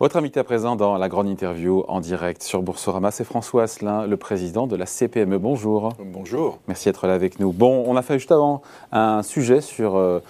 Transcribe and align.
Votre 0.00 0.16
invité 0.16 0.40
à 0.40 0.44
présent 0.44 0.76
dans 0.76 0.96
la 0.96 1.10
grande 1.10 1.28
interview 1.28 1.84
en 1.86 2.00
direct 2.00 2.42
sur 2.42 2.62
Boursorama, 2.62 3.10
c'est 3.10 3.24
François 3.24 3.64
Asselin, 3.64 4.06
le 4.06 4.16
président 4.16 4.66
de 4.66 4.74
la 4.74 4.86
CPME. 4.86 5.36
Bonjour. 5.36 5.90
Bonjour. 6.02 6.58
Merci 6.68 6.88
d'être 6.88 7.06
là 7.06 7.12
avec 7.12 7.38
nous. 7.38 7.52
Bon, 7.52 7.84
on 7.86 7.94
a 7.96 8.00
fait 8.00 8.18
juste 8.18 8.32
avant 8.32 8.62
un 8.92 9.22
sujet 9.22 9.60
sur 9.60 9.96
euh, 9.96 10.20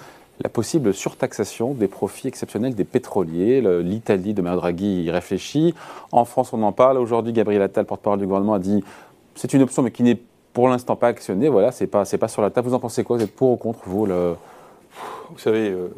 la 0.42 0.48
possible 0.48 0.92
surtaxation 0.92 1.72
des 1.72 1.86
profits 1.86 2.26
exceptionnels 2.26 2.74
des 2.74 2.82
pétroliers. 2.82 3.60
L'Italie 3.80 4.34
de 4.34 4.42
Mario 4.42 4.58
Draghi 4.58 5.04
y 5.04 5.10
réfléchit. 5.12 5.72
En 6.10 6.24
France, 6.24 6.52
on 6.52 6.64
en 6.64 6.72
parle. 6.72 6.98
Aujourd'hui, 6.98 7.32
Gabriel 7.32 7.62
Attal, 7.62 7.84
porte-parole 7.84 8.18
du 8.18 8.26
gouvernement, 8.26 8.54
a 8.54 8.58
dit 8.58 8.82
c'est 9.36 9.54
une 9.54 9.62
option, 9.62 9.84
mais 9.84 9.92
qui 9.92 10.02
n'est 10.02 10.18
pour 10.52 10.68
l'instant 10.68 10.96
pas 10.96 11.06
actionnée. 11.06 11.48
Voilà, 11.48 11.70
c'est 11.70 11.86
pas, 11.86 12.02
pas 12.04 12.26
sur 12.26 12.42
la 12.42 12.50
table. 12.50 12.66
Vous 12.66 12.74
en 12.74 12.80
pensez 12.80 13.04
quoi? 13.04 13.18
Vous 13.18 13.22
êtes 13.22 13.36
pour 13.36 13.52
ou 13.52 13.56
contre, 13.56 13.78
vous 13.86 14.04
le, 14.04 14.34
vous 15.32 15.38
savez, 15.38 15.70
euh, 15.70 15.88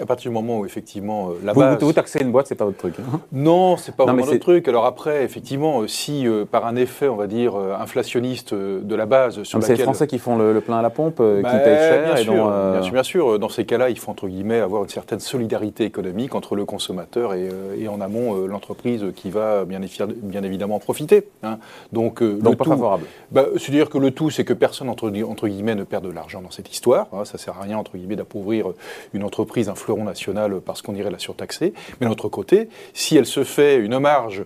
à 0.00 0.06
partir 0.06 0.30
du 0.30 0.34
moment 0.34 0.60
où 0.60 0.66
effectivement 0.66 1.30
euh, 1.30 1.32
la 1.44 1.52
vous, 1.52 1.60
base... 1.60 1.78
Vous, 1.80 1.92
taxez 1.92 2.20
une 2.20 2.32
boîte, 2.32 2.46
c'est 2.46 2.54
pas 2.54 2.64
votre 2.64 2.78
truc. 2.78 2.94
Hein 2.98 3.20
non, 3.32 3.76
c'est 3.76 3.94
pas 3.94 4.04
vraiment 4.04 4.24
notre 4.24 4.38
truc. 4.38 4.68
Alors 4.68 4.86
après, 4.86 5.24
effectivement, 5.24 5.82
euh, 5.82 5.86
si 5.86 6.26
par 6.50 6.66
un 6.66 6.76
effet, 6.76 7.08
on 7.08 7.16
va 7.16 7.26
dire, 7.26 7.56
inflationniste 7.56 8.54
de 8.54 8.94
la 8.94 9.06
base 9.06 9.42
sur 9.42 9.58
laquelle... 9.58 9.76
C'est 9.76 9.80
les 9.80 9.84
Français 9.84 10.06
qui 10.06 10.18
font 10.18 10.36
le, 10.36 10.60
plein 10.60 10.78
à 10.78 10.82
la 10.82 10.90
pompe, 10.90 11.16
qui 11.16 11.42
bah, 11.42 11.58
payent 11.58 11.76
cher. 11.76 12.04
Bien, 12.04 12.16
sûr, 12.16 12.34
bien 12.34 12.82
sûr, 12.82 12.92
bien 12.92 13.02
sûr. 13.02 13.38
Dans 13.38 13.48
ces 13.48 13.64
cas-là, 13.64 13.90
il 13.90 13.98
faut 13.98 14.10
entre 14.10 14.28
guillemets 14.28 14.60
avoir 14.60 14.82
une 14.82 14.88
certaine 14.88 15.20
solidarité 15.20 15.84
économique 15.84 16.34
entre 16.34 16.56
le 16.56 16.64
consommateur 16.64 17.34
et, 17.34 17.88
en 17.88 18.00
amont 18.00 18.46
l'entreprise 18.46 19.06
qui 19.14 19.30
va 19.30 19.64
bien, 19.64 19.80
bien, 20.22 20.42
évidemment 20.42 20.76
en 20.76 20.80
profiter. 20.80 21.28
Hein. 21.42 21.58
Donc, 21.92 22.22
Donc 22.22 22.56
pas 22.56 22.64
favorable. 22.64 23.04
Bah, 23.30 23.46
C'est-à-dire 23.56 23.88
que 23.88 23.98
le 23.98 24.10
tout, 24.10 24.30
c'est 24.30 24.44
que 24.44 24.52
personne 24.52 24.88
entre, 24.88 25.12
entre 25.28 25.48
guillemets 25.48 25.74
ne 25.74 25.84
perd 25.84 26.04
de 26.04 26.10
l'argent 26.10 26.42
dans 26.42 26.50
cette 26.50 26.70
histoire. 26.72 27.08
Hein. 27.12 27.24
Ça 27.24 27.38
sert 27.38 27.58
à 27.58 27.62
rien 27.62 27.78
entre 27.78 27.96
guillemets 27.96 28.16
d'appauvrir 28.16 28.71
une 29.14 29.24
entreprise, 29.24 29.68
un 29.68 29.74
fleuron 29.74 30.04
national, 30.04 30.60
parce 30.64 30.82
qu'on 30.82 30.94
irait 30.94 31.10
la 31.10 31.18
surtaxer. 31.18 31.72
Mais 32.00 32.06
de 32.06 32.08
l'autre 32.08 32.28
côté, 32.28 32.68
si 32.94 33.16
elle 33.16 33.26
se 33.26 33.44
fait 33.44 33.76
une 33.76 33.98
marge 33.98 34.44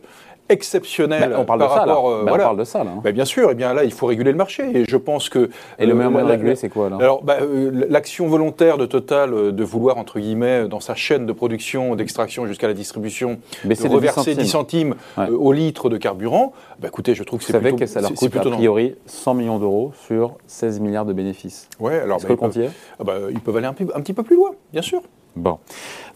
exceptionnelle 0.49 1.35
on 1.37 1.45
parle 1.45 1.59
par 1.59 1.69
de 1.69 1.75
ça, 1.75 1.81
rapport. 1.81 2.09
Euh, 2.09 2.27
on 2.29 2.37
parle 2.37 2.59
de 2.59 2.65
ça, 2.65 2.85
là. 2.85 2.91
Hein. 3.05 3.11
bien 3.13 3.25
sûr, 3.25 3.51
et 3.51 3.55
bien 3.55 3.75
là, 3.75 3.85
il 3.85 3.93
faut 3.93 4.07
réguler 4.07 4.31
le 4.31 4.37
marché. 4.37 4.65
Et 4.75 4.85
je 4.89 4.97
pense 4.97 5.29
que. 5.29 5.51
Et 5.79 5.87
le 5.87 5.95
meilleur 5.95 6.11
moyen 6.11 6.27
de 6.27 6.33
réguler, 6.33 6.57
c'est 6.57 6.69
quoi, 6.69 6.89
là 6.89 6.97
Alors, 7.01 7.23
bah, 7.23 7.39
euh, 7.41 7.87
l'action 7.89 8.27
volontaire 8.27 8.79
de 8.79 8.87
Total 8.87 9.33
euh, 9.33 9.53
de 9.53 9.65
vouloir, 9.65 9.99
entre 9.99 10.21
guillemets, 10.21 10.69
dans 10.69 10.81
sa 10.81 10.95
chaîne 10.95 11.27
de 11.27 11.33
production, 11.33 11.95
d'extraction 11.97 12.47
jusqu'à 12.47 12.69
la 12.69 12.75
distribution, 12.75 13.39
de 13.65 13.89
reverser 13.89 14.35
10 14.35 14.49
centimes, 14.49 14.95
au 15.17 15.53
litre 15.53 15.89
de 15.89 15.97
carburant, 15.97 16.53
bah, 16.81 16.89
écoutez, 16.89 17.15
je 17.15 17.23
trouve 17.23 17.41
que 17.41 17.45
c'est 17.45 17.53
plutôt. 17.53 17.77
Vous 17.77 17.79
savez 17.79 17.85
que 17.85 17.87
ça 17.87 18.01
leur 18.01 18.13
coûte, 18.13 18.37
a 18.37 18.51
priori, 18.51 18.95
100 19.07 19.35
millions 19.35 19.59
d'euros 19.59 19.93
sur 20.07 20.35
16 20.47 20.81
milliards 20.81 21.07
de 21.07 21.13
bénéfices. 21.13 21.69
Ouais, 21.81 21.99
alors. 21.99 22.19
Est-ce 22.19 22.27
bah, 22.27 22.49
que 22.49 22.67
ah 22.99 23.05
bah, 23.05 23.15
ils 23.31 23.41
peuvent 23.41 23.57
aller 23.57 23.67
un, 23.67 23.75
un 23.95 24.01
petit 24.01 24.13
peu 24.13 24.23
plus 24.23 24.37
loin, 24.37 24.51
bien 24.73 24.83
sûr. 24.83 25.03
Bon. 25.37 25.59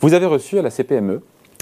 Vous 0.01 0.14
avez 0.14 0.27
reçu 0.27 0.58
à 0.58 0.62
la 0.62 0.70
CPME, 0.70 1.20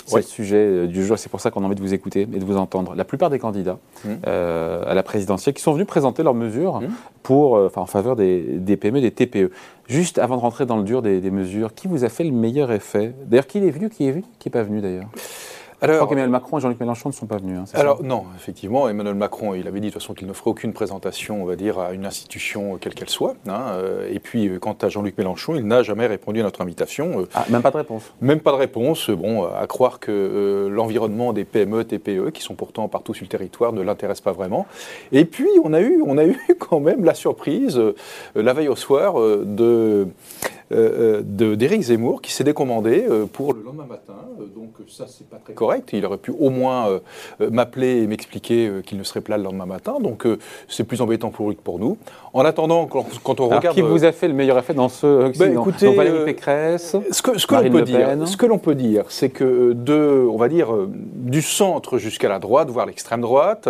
c'est 0.09 0.17
le 0.17 0.23
sujet 0.23 0.57
euh, 0.57 0.87
du 0.87 1.05
jour, 1.05 1.19
c'est 1.19 1.29
pour 1.29 1.41
ça 1.41 1.51
qu'on 1.51 1.63
a 1.63 1.67
envie 1.67 1.75
de 1.75 1.81
vous 1.81 1.95
écouter 1.95 2.23
et 2.23 2.39
de 2.39 2.45
vous 2.45 2.57
entendre. 2.57 2.95
La 2.95 3.05
plupart 3.05 3.31
des 3.31 3.39
candidats 3.39 3.79
mmh. 4.05 4.09
euh, 4.27 4.85
à 4.87 4.95
la 4.95 5.03
présidentielle 5.03 5.55
qui 5.55 5.63
sont 5.63 5.73
venus 5.73 5.87
présenter 5.87 6.23
leurs 6.23 6.35
mesures 6.35 6.81
mmh. 6.81 6.89
pour, 7.23 7.57
euh, 7.57 7.71
en 7.77 7.87
faveur 7.87 8.17
des, 8.17 8.79
PME, 8.81 9.01
des 9.01 9.11
TPE. 9.11 9.51
Juste 9.87 10.19
avant 10.19 10.37
de 10.37 10.41
rentrer 10.41 10.67
dans 10.67 10.77
le 10.77 10.83
dur 10.83 11.03
des, 11.03 11.21
des 11.21 11.31
mesures, 11.31 11.75
qui 11.75 11.89
vous 11.89 12.05
a 12.05 12.09
fait 12.09 12.25
le 12.25 12.33
meilleur 12.33 12.73
effet? 12.73 13.15
D'ailleurs, 13.27 13.47
qui 13.47 13.59
est 13.59 13.71
venu, 13.71 13.89
qui 13.89 14.07
est 14.07 14.13
venu, 14.13 14.25
qui 14.39 14.49
n'est 14.49 14.53
pas 14.53 14.63
venu 14.63 14.81
d'ailleurs? 14.81 15.09
Alors, 15.81 15.95
je 15.95 15.99
crois 15.99 16.09
qu'Emmanuel 16.09 16.31
Macron 16.31 16.59
et 16.59 16.61
Jean-Luc 16.61 16.81
Mélenchon 16.81 17.09
ne 17.11 17.15
sont 17.15 17.27
pas 17.27 17.37
venus. 17.37 17.57
Hein, 17.59 17.65
alors 17.75 18.03
non, 18.03 18.25
effectivement, 18.37 18.89
Emmanuel 18.89 19.15
Macron, 19.15 19.55
il 19.55 19.69
avait 19.69 19.79
dit 19.79 19.89
de 19.89 19.93
toute 19.93 20.03
façon 20.03 20.13
qu'il 20.13 20.27
ne 20.27 20.33
ferait 20.33 20.51
aucune 20.51 20.73
présentation, 20.73 21.41
on 21.43 21.45
va 21.45 21.55
dire, 21.55 21.79
à 21.79 21.93
une 21.93 22.05
institution 22.05 22.79
quelle 22.79 22.95
qu'elle 22.95 23.09
soit. 23.09 23.37
Hein, 23.47 23.63
euh, 23.75 24.13
et 24.13 24.19
puis, 24.19 24.49
euh, 24.49 24.59
quant 24.59 24.77
à 24.83 24.89
Jean-Luc 24.89 25.17
Mélenchon, 25.17 25.55
il 25.55 25.67
n'a 25.67 25.85
jamais 25.85 26.07
répondu 26.07 26.41
à 26.41 26.43
notre 26.43 26.63
invitation. 26.63 27.21
Euh, 27.21 27.29
ah, 27.35 27.45
même 27.49 27.63
pas 27.63 27.71
de 27.71 27.77
réponse 27.77 28.13
Même 28.21 28.41
pas 28.41 28.51
de 28.51 28.57
réponse. 28.57 29.11
Bon, 29.11 29.45
à 29.45 29.67
croire 29.69 30.01
que 30.01 30.69
l'environnement 30.69 31.33
des 31.33 31.45
PME, 31.45 31.85
TPE, 31.85 32.31
qui 32.31 32.43
sont 32.43 32.55
pourtant 32.55 32.89
partout 32.89 33.15
sur 33.15 33.25
le 33.25 33.29
territoire, 33.29 33.73
ne 33.73 33.83
l'intéresse 33.83 34.21
pas 34.21 34.33
vraiment. 34.33 34.67
Et 35.13 35.25
puis, 35.25 35.49
on 35.63 35.73
a 35.73 35.81
eu, 35.81 36.03
on 36.05 36.19
a 36.19 36.25
eu 36.25 36.39
quand 36.59 36.81
même 36.81 37.05
la 37.05 37.15
surprise, 37.15 37.81
la 38.35 38.53
veille 38.53 38.69
au 38.69 38.77
soir, 38.77 39.15
de 39.15 40.09
d'Éric 40.71 41.83
Zemmour 41.83 42.23
qui 42.23 42.33
s'est 42.33 42.45
décommandé 42.45 43.07
pour 43.33 43.55
le 43.55 43.63
lendemain 43.63 43.87
matin. 43.87 44.15
donc 44.55 44.69
ça, 44.89 45.07
c'est 45.07 45.29
pas 45.29 45.37
très 45.37 45.55
correct. 45.55 45.91
Il 45.93 46.05
aurait 46.07 46.19
pu 46.19 46.31
au 46.31 46.51
moins 46.51 46.89
euh, 46.89 47.01
euh, 47.41 47.51
m'appeler 47.51 48.03
et 48.03 48.07
m'expliquer 48.07 48.69
euh, 48.69 48.83
qu'il 48.83 48.99
ne 48.99 49.03
serait 49.03 49.21
pas 49.21 49.33
là 49.33 49.39
le 49.39 49.45
lendemain 49.45 49.67
matin. 49.67 49.99
Donc 50.01 50.27
c'est 50.69 50.85
plus 50.85 51.01
embêtant 51.01 51.31
pour 51.31 51.49
lui 51.49 51.57
que 51.57 51.63
pour 51.63 51.79
nous. 51.79 51.99
En 52.33 52.45
attendant, 52.45 52.87
quand, 52.87 53.05
on 53.41 53.47
Alors, 53.47 53.59
regarde. 53.59 53.75
Qui 53.75 53.83
vous 53.83 54.05
a 54.05 54.13
fait 54.13 54.29
le 54.29 54.35
meilleur 54.35 54.59
effet 54.59 54.75
dans 54.75 54.89
ce 54.89 55.37
ben, 55.39 55.53
écoutez, 55.53 55.95
Valérie 55.95 56.25
Pécresse, 56.25 56.97
ce 57.11 57.23
que, 57.23 57.39
ce 57.39 57.47
que 57.47 57.55
l'on 57.55 57.71
peut 57.71 57.83
dire, 57.83 58.27
ce 58.27 58.37
que 58.37 58.47
l'on 58.47 58.59
peut 58.59 58.75
dire, 58.75 59.05
c'est 59.09 59.31
que 59.31 59.73
de, 59.73 60.27
on 60.31 60.37
va 60.37 60.49
dire, 60.49 60.69
du 60.89 61.43
centre 61.43 61.99
jusqu'à 61.99 62.29
la 62.29 62.39
droite, 62.39 62.69
voire 62.71 62.87
l'extrême 62.87 63.21
droite, 63.21 63.69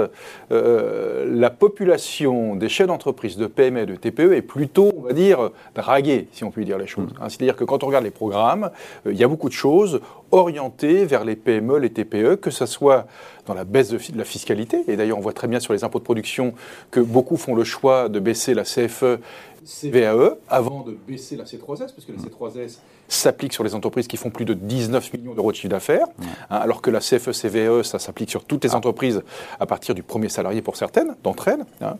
la 0.50 1.50
population 1.50 2.56
des 2.56 2.68
chefs 2.68 2.86
d'entreprise, 2.86 3.36
de 3.36 3.46
PME, 3.46 3.86
de 3.86 3.94
TPE 3.94 4.32
est 4.32 4.42
plutôt, 4.42 4.90
on 4.96 5.02
va 5.02 5.12
dire, 5.12 5.50
draguée, 5.74 6.28
si 6.32 6.44
on 6.44 6.50
peut 6.50 6.64
dire 6.64 6.78
les 6.78 6.86
choses. 6.88 7.10
Hein, 7.20 7.28
c'est-à-dire 7.28 7.56
que 7.56 7.64
quand 7.64 7.82
on 7.82 7.86
regarde 7.86 8.04
les 8.04 8.10
programmes, 8.10 8.70
il 9.06 9.16
y 9.16 9.24
a 9.24 9.28
beaucoup 9.28 9.48
de 9.48 9.54
choses 9.54 10.00
orientées 10.30 11.04
vers 11.04 11.24
les 11.24 11.36
PME, 11.36 11.78
les 11.78 11.90
TPE, 11.90 12.36
que 12.36 12.50
ce 12.50 12.66
soit 12.66 13.06
dans 13.46 13.54
la 13.54 13.64
baisse 13.64 13.88
de, 13.88 13.98
la 14.14 14.24
fiscalité, 14.24 14.84
et 14.88 14.96
d'ailleurs 14.96 15.18
on 15.18 15.22
voit 15.22 15.32
très 15.32 15.48
bien 15.48 15.60
sur 15.60 15.72
les 15.72 15.84
impôts 15.84 15.98
de 15.98 16.04
production 16.04 16.54
que 16.90 17.00
beaucoup 17.00 17.36
font 17.36 17.54
le 17.54 17.64
choix 17.64 18.08
de 18.08 18.20
baisser 18.20 18.54
la 18.54 18.64
CFE, 18.64 19.20
CVAE, 19.64 20.36
avant 20.48 20.82
de 20.82 20.96
baisser 21.06 21.36
la 21.36 21.44
C3S, 21.44 21.92
parce 21.94 22.04
que 22.06 22.12
la 22.12 22.18
C3S 22.18 22.78
s'applique 23.08 23.52
sur 23.52 23.64
les 23.64 23.74
entreprises 23.74 24.06
qui 24.06 24.16
font 24.16 24.30
plus 24.30 24.44
de 24.44 24.54
19 24.54 25.12
millions 25.14 25.34
d'euros 25.34 25.50
de 25.50 25.56
chiffre 25.56 25.68
d'affaires, 25.68 26.06
hein, 26.20 26.26
alors 26.50 26.82
que 26.82 26.90
la 26.90 27.00
CFE, 27.00 27.32
CVAE, 27.32 27.82
ça 27.82 27.98
s'applique 27.98 28.30
sur 28.30 28.44
toutes 28.44 28.64
les 28.64 28.72
ah. 28.72 28.76
entreprises 28.76 29.22
à 29.58 29.66
partir 29.66 29.94
du 29.94 30.02
premier 30.02 30.28
salarié 30.28 30.62
pour 30.62 30.76
certaines 30.76 31.16
d'entre 31.22 31.48
elles. 31.48 31.64
Hein. 31.80 31.96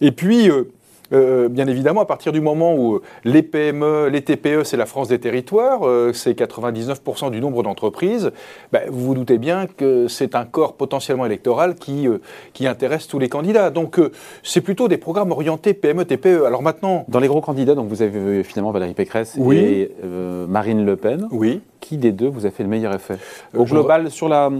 Et 0.00 0.12
puis, 0.12 0.50
euh, 0.50 0.70
euh, 1.12 1.48
bien 1.48 1.66
évidemment, 1.66 2.00
à 2.00 2.06
partir 2.06 2.32
du 2.32 2.40
moment 2.40 2.74
où 2.74 3.00
les 3.24 3.42
PME, 3.42 4.08
les 4.08 4.22
TPE, 4.22 4.64
c'est 4.64 4.76
la 4.76 4.86
France 4.86 5.08
des 5.08 5.18
territoires, 5.18 5.86
euh, 5.86 6.12
c'est 6.12 6.38
99% 6.38 7.30
du 7.30 7.40
nombre 7.40 7.62
d'entreprises, 7.62 8.32
ben, 8.72 8.82
vous 8.88 9.06
vous 9.06 9.14
doutez 9.14 9.38
bien 9.38 9.66
que 9.66 10.08
c'est 10.08 10.34
un 10.34 10.44
corps 10.44 10.74
potentiellement 10.74 11.26
électoral 11.26 11.74
qui, 11.74 12.08
euh, 12.08 12.18
qui 12.52 12.66
intéresse 12.66 13.06
tous 13.06 13.18
les 13.18 13.28
candidats. 13.28 13.70
Donc 13.70 14.00
c'est 14.42 14.60
plutôt 14.60 14.88
des 14.88 14.98
programmes 14.98 15.32
orientés 15.32 15.74
PME, 15.74 16.04
TPE. 16.04 16.44
Alors 16.44 16.62
maintenant... 16.62 17.04
Dans 17.08 17.20
les 17.20 17.28
gros 17.28 17.40
candidats, 17.40 17.74
donc 17.74 17.88
vous 17.88 18.02
avez 18.02 18.42
finalement 18.42 18.72
Valérie 18.72 18.94
Pécresse 18.94 19.36
et 19.36 19.90
Marine 20.48 20.84
Le 20.84 20.96
Pen. 20.96 21.28
Oui. 21.30 21.60
Qui 21.80 21.98
des 21.98 22.12
deux 22.12 22.28
vous 22.28 22.46
a 22.46 22.50
fait 22.50 22.62
le 22.62 22.68
meilleur 22.68 22.94
effet? 22.94 23.16
Au 23.54 23.64
global, 23.64 24.10
sur 24.10 24.28
la 24.28 24.50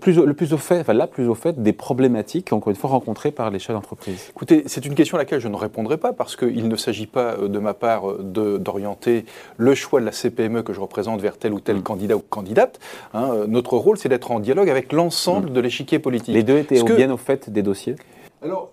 plus, 0.00 0.16
le 0.16 0.34
plus 0.34 0.52
au 0.52 0.58
fait, 0.58 0.80
enfin, 0.80 0.92
là, 0.92 1.06
plus 1.06 1.28
au 1.28 1.34
fait 1.34 1.62
des 1.62 1.72
problématiques, 1.72 2.52
encore 2.52 2.70
une 2.70 2.76
fois, 2.76 2.90
rencontrées 2.90 3.30
par 3.30 3.50
les 3.50 3.58
chefs 3.58 3.74
d'entreprise 3.74 4.28
Écoutez, 4.30 4.62
c'est 4.66 4.84
une 4.84 4.94
question 4.94 5.16
à 5.16 5.20
laquelle 5.20 5.40
je 5.40 5.48
ne 5.48 5.56
répondrai 5.56 5.96
pas 5.96 6.12
parce 6.12 6.36
qu'il 6.36 6.68
ne 6.68 6.76
s'agit 6.76 7.06
pas 7.06 7.34
euh, 7.34 7.48
de 7.48 7.58
ma 7.58 7.74
part 7.74 8.10
euh, 8.10 8.58
d'orienter 8.58 9.24
le 9.56 9.74
choix 9.74 10.00
de 10.00 10.06
la 10.06 10.12
CPME 10.12 10.62
que 10.62 10.72
je 10.72 10.80
représente 10.80 11.20
vers 11.20 11.36
tel 11.36 11.52
ou 11.52 11.60
tel 11.60 11.76
mm. 11.76 11.82
candidat 11.82 12.16
ou 12.16 12.22
candidate. 12.28 12.78
Hein. 13.14 13.30
Euh, 13.32 13.46
notre 13.46 13.76
rôle, 13.76 13.98
c'est 13.98 14.08
d'être 14.08 14.30
en 14.30 14.40
dialogue 14.40 14.70
avec 14.70 14.92
l'ensemble 14.92 15.50
mm. 15.50 15.54
de 15.54 15.60
l'échiquier 15.60 15.98
politique. 15.98 16.34
Les 16.34 16.42
deux 16.42 16.58
étaient 16.58 16.82
bien 16.82 17.10
au 17.10 17.16
fait 17.16 17.50
des 17.50 17.62
dossiers 17.62 17.96
Alors, 18.42 18.72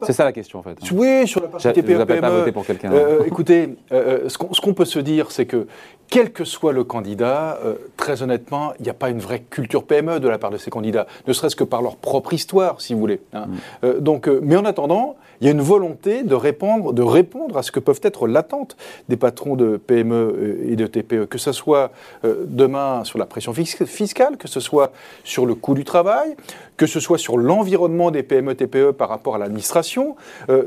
c'est 0.00 0.14
ça 0.14 0.24
la 0.24 0.32
question 0.32 0.60
en 0.60 0.62
fait. 0.62 0.78
Oui, 0.92 1.26
sur 1.26 1.42
la 1.42 1.48
partie 1.48 1.70
TPE. 1.70 2.04
Pas 2.06 2.30
voter 2.30 2.52
pour 2.52 2.64
quelqu'un. 2.64 2.90
écoutez, 3.26 3.76
ce 3.90 4.60
qu'on 4.60 4.72
peut 4.72 4.86
se 4.86 4.98
dire, 4.98 5.30
c'est 5.30 5.44
que 5.44 5.66
quel 6.12 6.30
que 6.30 6.44
soit 6.44 6.74
le 6.74 6.84
candidat, 6.84 7.58
euh, 7.64 7.76
très 7.96 8.22
honnêtement, 8.22 8.74
il 8.78 8.82
n'y 8.82 8.90
a 8.90 8.94
pas 8.94 9.08
une 9.08 9.18
vraie 9.18 9.40
culture 9.40 9.84
PME 9.84 10.20
de 10.20 10.28
la 10.28 10.36
part 10.36 10.50
de 10.50 10.58
ces 10.58 10.70
candidats, 10.70 11.06
ne 11.26 11.32
serait-ce 11.32 11.56
que 11.56 11.64
par 11.64 11.80
leur 11.80 11.96
propre 11.96 12.34
histoire, 12.34 12.82
si 12.82 12.92
vous 12.92 13.00
voulez. 13.00 13.22
Hein. 13.32 13.46
Mm. 13.46 13.56
Euh, 13.84 13.98
donc, 13.98 14.28
euh, 14.28 14.38
mais 14.42 14.56
en 14.56 14.66
attendant, 14.66 15.16
il 15.40 15.46
y 15.46 15.48
a 15.48 15.52
une 15.52 15.62
volonté 15.62 16.22
de 16.22 16.34
répondre, 16.34 16.92
de 16.92 17.02
répondre 17.02 17.56
à 17.56 17.62
ce 17.62 17.72
que 17.72 17.80
peuvent 17.80 18.00
être 18.02 18.26
l'attente 18.26 18.76
des 19.08 19.16
patrons 19.16 19.56
de 19.56 19.78
PME 19.78 20.60
et 20.68 20.76
de 20.76 20.86
TPE, 20.86 21.24
que 21.24 21.38
ce 21.38 21.50
soit 21.50 21.90
demain 22.22 23.02
sur 23.02 23.18
la 23.18 23.26
pression 23.26 23.52
fiscale, 23.52 24.36
que 24.36 24.46
ce 24.46 24.60
soit 24.60 24.92
sur 25.24 25.44
le 25.44 25.56
coût 25.56 25.74
du 25.74 25.82
travail, 25.82 26.36
que 26.76 26.86
ce 26.86 27.00
soit 27.00 27.18
sur 27.18 27.38
l'environnement 27.38 28.12
des 28.12 28.22
PME 28.22 28.54
TPE 28.54 28.92
par 28.92 29.08
rapport 29.08 29.34
à 29.34 29.38
l'administration. 29.38 30.14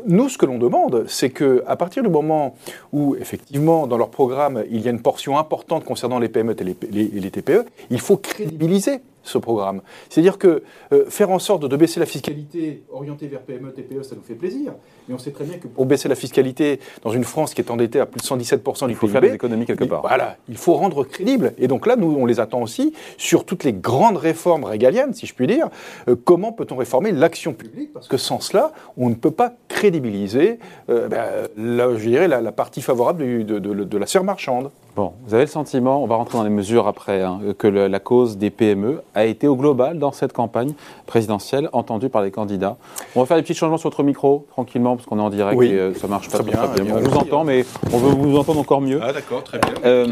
nous, 0.08 0.28
ce 0.28 0.38
que 0.38 0.46
l'on 0.46 0.58
demande, 0.58 1.06
c'est 1.08 1.30
que 1.30 1.64
à 1.68 1.78
partir 1.78 2.04
du 2.04 2.10
moment 2.10 2.58
où 2.92 3.16
effectivement 3.16 3.88
dans 3.88 3.98
leur 3.98 4.10
programme 4.10 4.66
il 4.70 4.82
y 4.82 4.90
a 4.90 4.92
une 4.92 5.02
portion 5.02 5.35
importante 5.40 5.84
concernant 5.84 6.20
les 6.20 6.30
PME 6.30 6.56
et 6.60 6.64
les, 6.92 7.32
TPE, 7.32 7.66
il 7.90 8.00
faut 8.00 8.18
crédibiliser 8.18 9.00
ce 9.24 9.38
programme. 9.38 9.82
C'est-à-dire 10.10 10.38
que 10.38 10.64
euh, 10.92 11.06
faire 11.10 11.32
en 11.32 11.40
sorte 11.40 11.68
de 11.68 11.76
baisser 11.78 12.00
la 12.00 12.06
fiscalité 12.06 12.84
orientée 12.92 13.28
vers 13.28 13.42
PME, 13.42 13.74
TPE, 13.74 14.04
ça 14.04 14.16
nous 14.16 14.22
fait 14.22 14.36
plaisir. 14.36 14.74
Mais 15.08 15.16
on 15.16 15.20
sait 15.20 15.32
très 15.32 15.44
bien 15.44 15.58
que 15.58 15.68
pour 15.68 15.86
baisser 15.86 16.10
la 16.10 16.16
fiscalité 16.16 16.80
dans 17.04 17.12
une 17.12 17.24
France 17.24 17.54
qui 17.54 17.62
est 17.62 17.70
endettée 17.70 18.00
à 18.00 18.06
plus 18.06 18.20
de 18.20 18.26
117% 18.26 18.88
du 18.88 18.94
Il 18.94 18.96
faut 18.96 19.08
faire 19.08 19.22
des 19.22 19.34
économies 19.34 19.66
quelque 19.66 19.84
part. 19.84 20.02
Voilà, 20.02 20.38
il 20.50 20.58
faut 20.58 20.74
rendre 20.74 21.04
crédible. 21.04 21.54
Et 21.58 21.68
donc 21.68 21.86
là, 21.86 21.96
nous, 21.96 22.16
on 22.18 22.26
les 22.26 22.40
attend 22.40 22.62
aussi 22.62 22.94
sur 23.18 23.46
toutes 23.46 23.64
les 23.64 23.74
grandes 23.74 24.18
réformes 24.18 24.64
régaliennes, 24.64 25.14
si 25.14 25.26
je 25.26 25.34
puis 25.34 25.48
dire. 25.48 25.70
Euh, 26.08 26.16
comment 26.16 26.52
peut-on 26.52 26.76
réformer 26.76 27.12
l'action 27.12 27.54
publique? 27.54 27.94
Parce 27.94 28.08
que 28.08 28.18
sans 28.18 28.40
cela, 28.40 28.72
on 28.98 29.10
ne 29.10 29.16
peut 29.16 29.32
pas 29.32 29.54
crédibiliser, 29.68 30.60
euh, 30.90 31.08
ben, 31.08 31.48
je 31.58 32.10
dirais, 32.10 32.28
la, 32.28 32.52
partie 32.52 32.82
favorable 32.82 33.46
de, 33.46 33.60
de 33.60 33.98
la 33.98 34.06
serre 34.06 34.24
marchande. 34.24 34.72
Bon, 34.96 35.12
vous 35.28 35.34
avez 35.34 35.44
le 35.44 35.50
sentiment, 35.50 36.02
on 36.02 36.08
va 36.08 36.16
rentrer 36.16 36.38
dans 36.38 36.46
les 36.46 36.50
mesures 36.50 36.88
après, 36.88 37.22
hein, 37.22 37.42
que 37.58 37.68
la 37.68 38.00
cause 38.00 38.38
des 38.38 38.50
PME 38.50 39.02
a 39.14 39.26
été 39.26 39.46
au 39.46 39.58
global 39.58 40.00
dans 40.00 40.14
cette 40.14 40.32
campagne 40.32 40.72
présidentielle 41.06 41.68
entendue 41.74 42.08
par 42.08 42.22
les 42.22 42.32
candidats. 42.32 42.78
On 43.14 43.20
va 43.20 43.26
faire 43.26 43.36
des 43.36 43.44
petits 43.44 43.56
changements 43.56 43.76
sur 43.76 43.90
votre 43.90 44.04
micro, 44.04 44.48
tranquillement, 44.52 44.95
parce 44.96 45.08
qu'on 45.08 45.20
est 45.20 45.22
en 45.22 45.30
direct 45.30 45.62
et 45.62 45.74
euh, 45.74 45.94
ça 45.94 46.08
marche 46.08 46.30
pas 46.30 46.40
très 46.40 46.52
bien. 46.52 46.96
On 46.96 47.00
vous 47.00 47.16
entend, 47.16 47.44
mais 47.44 47.66
on 47.92 47.98
veut 47.98 48.14
vous 48.14 48.38
entendre 48.38 48.60
encore 48.60 48.82
mieux. 48.82 49.00
Ah 49.02 49.14
d'accord, 49.14 49.44
très 49.44 49.60
bien. 49.60 49.74
Euh, 49.86 50.08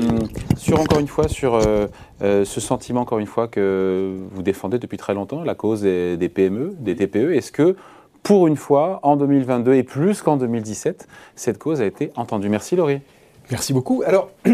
sur 0.57 0.79
encore 0.79 0.99
une 0.99 1.07
fois, 1.07 1.27
sur 1.27 1.55
euh, 1.55 1.87
ce 2.19 2.61
sentiment, 2.61 3.01
encore 3.01 3.19
une 3.19 3.27
fois, 3.27 3.47
que 3.47 4.15
vous 4.31 4.41
défendez 4.43 4.79
depuis 4.79 4.97
très 4.97 5.13
longtemps, 5.13 5.43
la 5.43 5.55
cause 5.55 5.81
des, 5.81 6.17
des 6.17 6.29
PME, 6.29 6.75
des 6.79 6.95
TPE, 6.95 7.33
est-ce 7.33 7.51
que 7.51 7.75
pour 8.23 8.47
une 8.47 8.55
fois, 8.55 8.99
en 9.03 9.17
2022 9.17 9.73
et 9.73 9.83
plus 9.83 10.21
qu'en 10.21 10.37
2017, 10.37 11.07
cette 11.35 11.57
cause 11.57 11.81
a 11.81 11.85
été 11.85 12.11
entendue? 12.15 12.49
Merci 12.49 12.75
Laurie. 12.75 13.01
Merci 13.51 13.73
beaucoup. 13.73 14.03
Alors, 14.05 14.29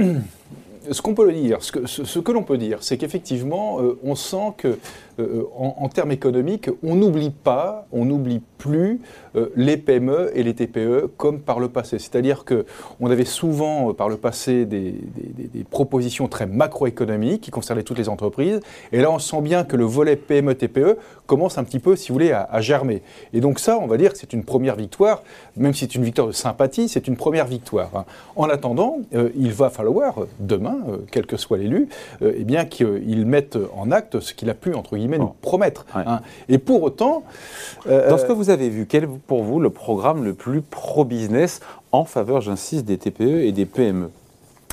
ce 0.92 1.02
qu'on 1.02 1.14
peut 1.14 1.26
le 1.26 1.34
dire, 1.34 1.62
ce 1.62 1.72
que, 1.72 1.86
ce, 1.86 2.20
que 2.20 2.32
l'on 2.32 2.44
peut 2.44 2.58
dire, 2.58 2.80
c'est 2.82 2.98
qu'effectivement, 2.98 3.80
euh, 3.80 4.00
on 4.04 4.16
sent 4.16 4.54
que 4.58 4.80
euh, 5.20 5.44
en, 5.56 5.90
termes 5.90 6.12
économiques, 6.12 6.70
on 6.84 6.96
n'oublie 6.96 7.32
pas, 7.32 7.88
on 7.92 8.06
n'oublie 8.06 8.42
plus 8.58 9.02
euh, 9.36 9.50
les 9.56 9.78
PME 9.78 10.32
et 10.34 10.44
les 10.44 10.54
TPE 10.54 11.10
comme 11.18 11.40
par 11.40 11.60
le 11.60 11.68
passé. 11.68 12.00
C'est-à-dire 12.00 12.46
qu'on 12.46 13.10
avait 13.10 13.26
souvent 13.26 13.94
par 13.94 14.08
le 14.08 14.18
passé 14.18 14.66
des, 14.66 14.96
propositions 15.70 16.28
très 16.28 16.46
macroéconomiques 16.46 17.42
qui 17.42 17.52
concernaient 17.52 17.84
toutes 17.84 17.98
les 17.98 18.10
entreprises, 18.10 18.60
et 18.92 19.02
là 19.02 19.12
on 19.12 19.20
sent 19.20 19.42
bien 19.42 19.64
que 19.64 19.76
le 19.76 19.84
volet 19.84 20.16
PME-TPE 20.16 20.98
commence 21.28 21.58
un 21.58 21.64
petit 21.64 21.80
peu, 21.80 21.96
si 21.96 22.10
vous 22.10 22.16
voulez, 22.16 22.32
à, 22.32 22.62
germer. 22.62 23.02
Et 23.34 23.42
donc 23.42 23.60
ça, 23.60 23.78
on 23.78 23.88
va 23.88 23.98
dire 23.98 24.14
que 24.14 24.18
c'est 24.18 24.34
une 24.34 24.44
première 24.44 24.76
victoire, 24.76 25.24
même 25.56 25.74
si 25.74 25.82
c'est 25.82 25.96
une 25.96 26.04
victoire 26.04 26.28
de 26.28 26.32
sympathie, 26.32 26.90
c'est 26.90 27.08
une 27.08 27.18
première 27.18 27.46
victoire. 27.46 27.92
Hein. 27.96 28.06
En 28.36 28.50
attendant, 28.50 29.00
il 29.36 29.52
va 29.52 29.70
falloir 29.70 30.16
demain, 30.40 30.78
quel 31.12 31.26
que 31.26 31.38
soit 31.38 31.58
l'élu, 31.58 31.88
eh 32.22 32.44
bien 32.44 32.66
qu'il 32.66 33.26
mette 33.26 33.58
en 33.76 33.92
acte 33.92 34.20
ce 34.20 34.34
qu'il 34.34 34.50
a 34.50 34.54
pu, 34.54 34.74
entre 34.74 34.98
guillemets, 34.98 35.09
nous 35.18 35.34
promettre. 35.42 35.86
Hein. 35.96 36.22
Et 36.48 36.58
pour 36.58 36.84
autant... 36.84 37.24
Euh, 37.88 38.10
Dans 38.10 38.18
ce 38.18 38.26
que 38.26 38.32
vous 38.32 38.50
avez 38.50 38.70
vu, 38.70 38.86
quel 38.86 39.06
est 39.06 39.10
pour 39.28 39.44
vous 39.44 39.60
le 39.60 39.70
programme 39.70 40.24
le 40.24 40.34
plus 40.34 40.62
pro-business 40.62 41.62
en 41.92 42.06
faveur, 42.06 42.42
j'insiste, 42.42 42.86
des 42.86 42.98
TPE 42.98 43.42
et 43.46 43.52
des 43.52 43.66
PME 43.66 44.12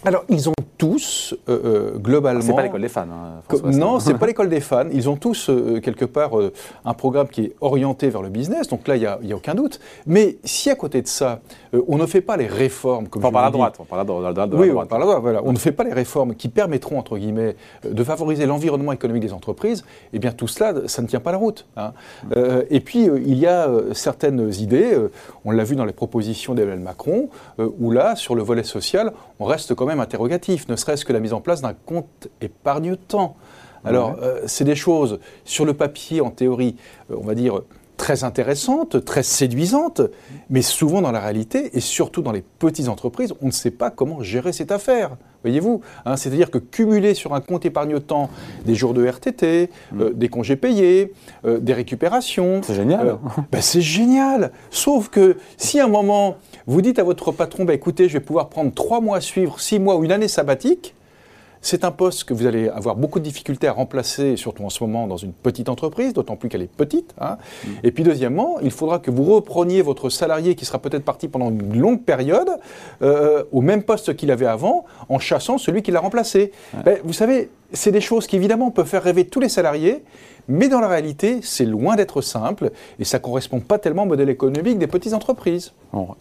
alors, 0.06 0.24
ils 0.28 0.48
ont 0.48 0.54
tous, 0.78 1.34
euh, 1.48 1.58
euh, 1.64 1.98
globalement. 1.98 2.40
C'est 2.40 2.54
pas 2.54 2.62
l'école 2.62 2.80
des 2.80 2.88
fans. 2.88 3.08
Hein, 3.10 3.42
non, 3.64 3.98
c'est 3.98 4.14
pas 4.14 4.26
l'école 4.28 4.48
des 4.48 4.60
fans. 4.60 4.86
Ils 4.92 5.10
ont 5.10 5.16
tous, 5.16 5.50
quelque 5.82 6.04
part, 6.04 6.30
un 6.84 6.94
programme 6.94 7.26
qui 7.26 7.46
est 7.46 7.56
orienté 7.60 8.08
vers 8.08 8.22
le 8.22 8.28
business. 8.28 8.68
Donc 8.68 8.86
là, 8.86 8.94
il 8.94 9.00
n'y 9.00 9.06
a, 9.06 9.14
a, 9.14 9.34
aucun 9.34 9.56
doute. 9.56 9.80
Mais 10.06 10.36
si 10.44 10.70
à 10.70 10.76
côté 10.76 11.02
de 11.02 11.08
ça, 11.08 11.40
on 11.88 11.98
ne 11.98 12.06
fait 12.06 12.20
pas 12.20 12.36
les 12.36 12.46
réformes. 12.46 13.08
Comme 13.08 13.24
on 13.24 13.32
parle 13.32 13.46
à 13.46 13.50
droite. 13.50 13.76
On 13.80 13.84
parle 13.84 14.02
à 14.02 14.04
droite. 14.04 14.50
Oui, 14.52 14.70
on 14.70 14.86
parle 14.86 15.02
à 15.02 15.06
droite. 15.06 15.22
Voilà. 15.22 15.40
On 15.44 15.52
ne 15.52 15.58
fait 15.58 15.72
pas 15.72 15.82
les 15.82 15.92
réformes 15.92 16.36
qui 16.36 16.48
permettront, 16.48 17.00
entre 17.00 17.18
guillemets, 17.18 17.56
de 17.84 18.04
favoriser 18.04 18.46
l'environnement 18.46 18.92
économique 18.92 19.24
des 19.24 19.32
entreprises. 19.32 19.84
Eh 20.12 20.20
bien, 20.20 20.30
tout 20.30 20.46
cela, 20.46 20.86
ça 20.86 21.02
ne 21.02 21.08
tient 21.08 21.18
pas 21.18 21.32
la 21.32 21.38
route. 21.38 21.66
Hein. 21.76 21.92
et 22.70 22.78
puis, 22.78 23.06
il 23.06 23.38
y 23.38 23.46
a 23.48 23.68
certaines 23.92 24.52
idées. 24.60 24.96
on 25.44 25.50
l'a 25.50 25.64
vu 25.64 25.74
dans 25.74 25.84
les 25.84 25.92
propositions 25.92 26.54
d'Emmanuel 26.54 26.78
Macron, 26.78 27.28
où 27.58 27.90
là, 27.90 28.14
sur 28.14 28.36
le 28.36 28.44
volet 28.44 28.62
social, 28.62 29.12
on 29.38 29.44
reste 29.44 29.74
quand 29.74 29.86
même 29.86 30.00
interrogatif, 30.00 30.68
ne 30.68 30.76
serait-ce 30.76 31.04
que 31.04 31.12
la 31.12 31.20
mise 31.20 31.32
en 31.32 31.40
place 31.40 31.60
d'un 31.60 31.74
compte 31.74 32.28
épargne-temps. 32.40 33.36
Alors, 33.84 34.16
euh, 34.20 34.40
c'est 34.46 34.64
des 34.64 34.74
choses, 34.74 35.20
sur 35.44 35.64
le 35.64 35.74
papier, 35.74 36.20
en 36.20 36.30
théorie, 36.30 36.76
euh, 37.10 37.16
on 37.20 37.24
va 37.24 37.34
dire, 37.34 37.60
très 37.96 38.24
intéressantes, 38.24 39.04
très 39.04 39.22
séduisantes, 39.22 40.02
mais 40.50 40.62
souvent 40.62 41.00
dans 41.00 41.12
la 41.12 41.20
réalité, 41.20 41.76
et 41.76 41.80
surtout 41.80 42.22
dans 42.22 42.32
les 42.32 42.42
petites 42.42 42.88
entreprises, 42.88 43.32
on 43.40 43.46
ne 43.46 43.52
sait 43.52 43.70
pas 43.70 43.90
comment 43.90 44.22
gérer 44.22 44.52
cette 44.52 44.72
affaire. 44.72 45.16
Voyez-vous 45.46 45.80
hein, 46.04 46.16
C'est-à-dire 46.16 46.50
que 46.50 46.58
cumuler 46.58 47.14
sur 47.14 47.34
un 47.34 47.40
compte 47.40 47.64
épargne-temps 47.64 48.30
des 48.64 48.74
jours 48.74 48.94
de 48.94 49.06
RTT, 49.06 49.70
euh, 49.94 50.10
mm. 50.10 50.12
des 50.14 50.28
congés 50.28 50.56
payés, 50.56 51.12
des 51.44 51.72
récupérations. 51.72 52.60
C'est 52.64 52.74
génial. 52.74 53.18
Ben, 53.52 53.60
c'est 53.60 53.80
génial. 53.80 54.50
Sauf 54.70 55.08
que 55.08 55.36
si 55.56 55.78
à 55.78 55.84
un 55.84 55.88
moment, 55.88 56.36
vous 56.66 56.82
dites 56.82 56.98
à 56.98 57.04
votre 57.04 57.30
patron, 57.30 57.64
bah, 57.64 57.74
écoutez, 57.74 58.08
je 58.08 58.14
vais 58.14 58.24
pouvoir 58.24 58.48
prendre 58.48 58.72
trois 58.74 59.00
mois 59.00 59.18
à 59.18 59.20
suivre, 59.20 59.60
six 59.60 59.78
mois 59.78 59.96
ou 59.96 60.04
une 60.04 60.12
année 60.12 60.28
sabbatique. 60.28 60.95
C'est 61.60 61.84
un 61.84 61.90
poste 61.90 62.24
que 62.24 62.34
vous 62.34 62.46
allez 62.46 62.68
avoir 62.68 62.96
beaucoup 62.96 63.18
de 63.18 63.24
difficultés 63.24 63.66
à 63.66 63.72
remplacer, 63.72 64.36
surtout 64.36 64.64
en 64.64 64.70
ce 64.70 64.82
moment 64.82 65.06
dans 65.06 65.16
une 65.16 65.32
petite 65.32 65.68
entreprise, 65.68 66.12
d'autant 66.12 66.36
plus 66.36 66.48
qu'elle 66.48 66.62
est 66.62 66.70
petite. 66.70 67.14
Hein. 67.20 67.38
Mm. 67.64 67.68
Et 67.84 67.92
puis 67.92 68.04
deuxièmement, 68.04 68.58
il 68.60 68.70
faudra 68.70 68.98
que 68.98 69.10
vous 69.10 69.24
repreniez 69.24 69.82
votre 69.82 70.10
salarié 70.10 70.54
qui 70.54 70.64
sera 70.64 70.78
peut-être 70.78 71.04
parti 71.04 71.28
pendant 71.28 71.50
une 71.50 71.78
longue 71.78 72.02
période 72.02 72.50
euh, 73.02 73.44
au 73.52 73.60
même 73.60 73.82
poste 73.82 74.16
qu'il 74.16 74.30
avait 74.30 74.46
avant, 74.46 74.84
en 75.08 75.18
chassant 75.18 75.58
celui 75.58 75.82
qui 75.82 75.90
l'a 75.90 76.00
remplacé. 76.00 76.52
Ben, 76.84 76.98
vous 77.04 77.12
savez, 77.12 77.50
c'est 77.72 77.92
des 77.92 78.00
choses 78.00 78.26
qui 78.26 78.36
évidemment 78.36 78.70
peuvent 78.70 78.86
faire 78.86 79.02
rêver 79.02 79.26
tous 79.26 79.40
les 79.40 79.48
salariés, 79.48 80.02
mais 80.48 80.68
dans 80.68 80.80
la 80.80 80.88
réalité, 80.88 81.40
c'est 81.42 81.64
loin 81.64 81.96
d'être 81.96 82.20
simple 82.20 82.70
et 82.98 83.04
ça 83.04 83.18
ne 83.18 83.22
correspond 83.22 83.60
pas 83.60 83.78
tellement 83.78 84.04
au 84.04 84.06
modèle 84.06 84.28
économique 84.28 84.78
des 84.78 84.86
petites 84.86 85.12
entreprises. 85.12 85.72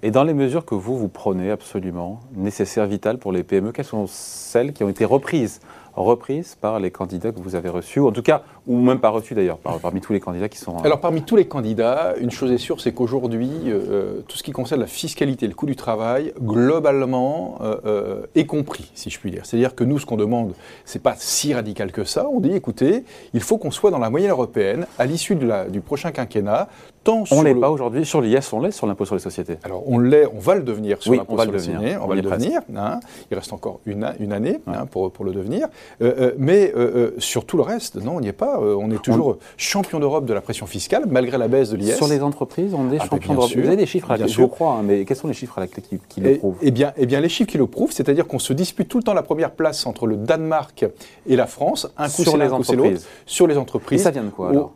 Et 0.01 0.11
dans 0.11 0.23
les 0.23 0.33
mesures 0.33 0.65
que 0.65 0.75
vous, 0.75 0.97
vous 0.97 1.09
prenez 1.09 1.51
absolument, 1.51 2.21
nécessaires, 2.35 2.87
vitales 2.87 3.17
pour 3.17 3.31
les 3.31 3.43
PME, 3.43 3.71
quelles 3.71 3.85
sont 3.85 4.07
celles 4.07 4.73
qui 4.73 4.83
ont 4.83 4.89
été 4.89 5.05
reprises 5.05 5.59
reprises 5.95 6.55
par 6.59 6.79
les 6.79 6.91
candidats 6.91 7.31
que 7.31 7.39
vous 7.39 7.55
avez 7.55 7.69
reçus, 7.69 7.99
en 7.99 8.11
tout 8.11 8.21
cas, 8.21 8.43
ou 8.67 8.79
même 8.79 8.99
pas 8.99 9.09
reçus 9.09 9.33
d'ailleurs, 9.33 9.57
parmi 9.57 10.01
tous 10.01 10.13
les 10.13 10.19
candidats 10.19 10.49
qui 10.49 10.57
sont... 10.57 10.77
Alors 10.79 10.99
parmi 10.99 11.21
tous 11.21 11.35
les 11.35 11.47
candidats, 11.47 12.15
une 12.19 12.31
chose 12.31 12.51
est 12.51 12.57
sûre, 12.57 12.81
c'est 12.81 12.93
qu'aujourd'hui, 12.93 13.49
euh, 13.67 14.21
tout 14.27 14.37
ce 14.37 14.43
qui 14.43 14.51
concerne 14.51 14.81
la 14.81 14.87
fiscalité, 14.87 15.47
le 15.47 15.53
coût 15.53 15.65
du 15.65 15.75
travail, 15.75 16.33
globalement, 16.41 17.59
euh, 17.61 17.77
euh, 17.85 18.25
est 18.35 18.45
compris, 18.45 18.91
si 18.95 19.09
je 19.09 19.19
puis 19.19 19.31
dire. 19.31 19.45
C'est-à-dire 19.45 19.75
que 19.75 19.83
nous, 19.83 19.99
ce 19.99 20.05
qu'on 20.05 20.17
demande, 20.17 20.53
c'est 20.83 21.01
pas 21.01 21.15
si 21.17 21.53
radical 21.53 21.91
que 21.91 22.03
ça. 22.03 22.27
On 22.29 22.39
dit, 22.39 22.51
écoutez, 22.51 23.05
il 23.33 23.41
faut 23.41 23.57
qu'on 23.57 23.71
soit 23.71 23.91
dans 23.91 23.99
la 23.99 24.09
moyenne 24.09 24.31
européenne 24.31 24.87
à 24.97 25.05
l'issue 25.05 25.35
du 25.35 25.81
prochain 25.81 26.11
quinquennat, 26.11 26.67
on 27.07 27.41
l'est 27.41 27.55
pas 27.55 27.69
aujourd'hui 27.69 28.05
sur 28.05 28.21
l'IS, 28.21 28.51
on 28.53 28.61
l'est 28.61 28.71
sur 28.71 28.87
l'impôt 28.87 29.05
sur 29.05 29.15
les 29.15 29.21
sociétés. 29.21 29.57
Alors 29.63 29.83
on 29.87 29.99
l'est, 29.99 30.25
on 30.27 30.39
va 30.39 30.55
le 30.55 30.63
devenir 30.63 31.01
sur 31.01 31.13
l'impôt 31.13 31.37
sur 31.37 31.51
les 31.51 31.59
sociétés. 31.59 31.97
On, 32.01 32.07
va 32.07 32.15
le 32.15 32.21
devenir. 32.21 32.61
Hein. 32.75 32.99
il 33.31 33.37
reste 33.37 33.53
encore 33.53 33.79
une, 33.85 34.13
une 34.19 34.33
année 34.33 34.59
hein, 34.67 34.85
pour, 34.85 35.11
pour, 35.11 35.25
le 35.25 35.31
devenir. 35.31 35.67
Euh, 36.01 36.13
euh, 36.17 36.31
mais 36.37 36.73
euh, 36.75 37.11
sur 37.17 37.45
tout 37.45 37.57
le 37.57 37.63
reste, 37.63 37.95
non, 37.95 38.17
on 38.17 38.21
n'y 38.21 38.27
est 38.27 38.33
pas. 38.33 38.59
on 38.59 38.91
est 38.91 39.01
toujours 39.01 39.37
champion 39.57 39.99
d'Europe 39.99 40.25
de 40.25 40.33
la 40.33 40.41
pression 40.41 40.65
fiscale, 40.65 41.05
malgré 41.07 41.37
la 41.37 41.47
baisse 41.47 41.69
de 41.69 41.77
l'IS. 41.77 41.95
Sur 41.95 42.07
les 42.07 42.21
entreprises, 42.21 42.73
on 42.73 42.91
est 42.91 42.97
ah, 42.99 43.05
champion 43.09 43.33
d'Europe. 43.33 43.51
Vous 43.55 43.67
avez 43.67 43.75
des 43.75 43.85
chiffres 43.85 44.11
à 44.11 44.17
la 44.17 44.25
clé, 44.25 44.33
je 44.33 44.43
crois, 44.43 44.73
hein, 44.73 44.83
mais 44.83 45.05
quels 45.05 45.17
sont 45.17 45.27
les 45.27 45.33
chiffres 45.33 45.57
à 45.57 45.61
la 45.61 45.67
clé 45.67 45.83
qui, 46.09 46.21
le 46.21 46.37
prouvent 46.37 46.57
eh 46.61 46.71
bien, 46.71 46.93
eh 46.97 47.05
bien, 47.05 47.19
les 47.19 47.29
chiffres 47.29 47.49
qui 47.49 47.57
le 47.57 47.67
prouvent, 47.67 47.91
c'est-à-dire 47.91 48.27
qu'on 48.27 48.39
se 48.39 48.53
dispute 48.53 48.87
tout 48.87 48.97
le 48.97 49.03
temps 49.03 49.13
la 49.13 49.23
première 49.23 49.51
place 49.51 49.85
entre 49.85 50.07
le 50.07 50.17
Danemark 50.17 50.85
et 51.27 51.35
la 51.35 51.47
France. 51.47 51.87
Un 51.97 52.09
coup 52.09 52.23
sur 52.23 52.37
les 52.37 52.51
entreprises. 52.51 53.07
Sur 53.25 53.47
les 53.47 53.57
entreprises. 53.57 54.01
Et 54.01 54.03
ça 54.03 54.11
vient 54.11 54.23
de 54.23 54.29
quoi 54.29 54.49
alors? 54.49 54.73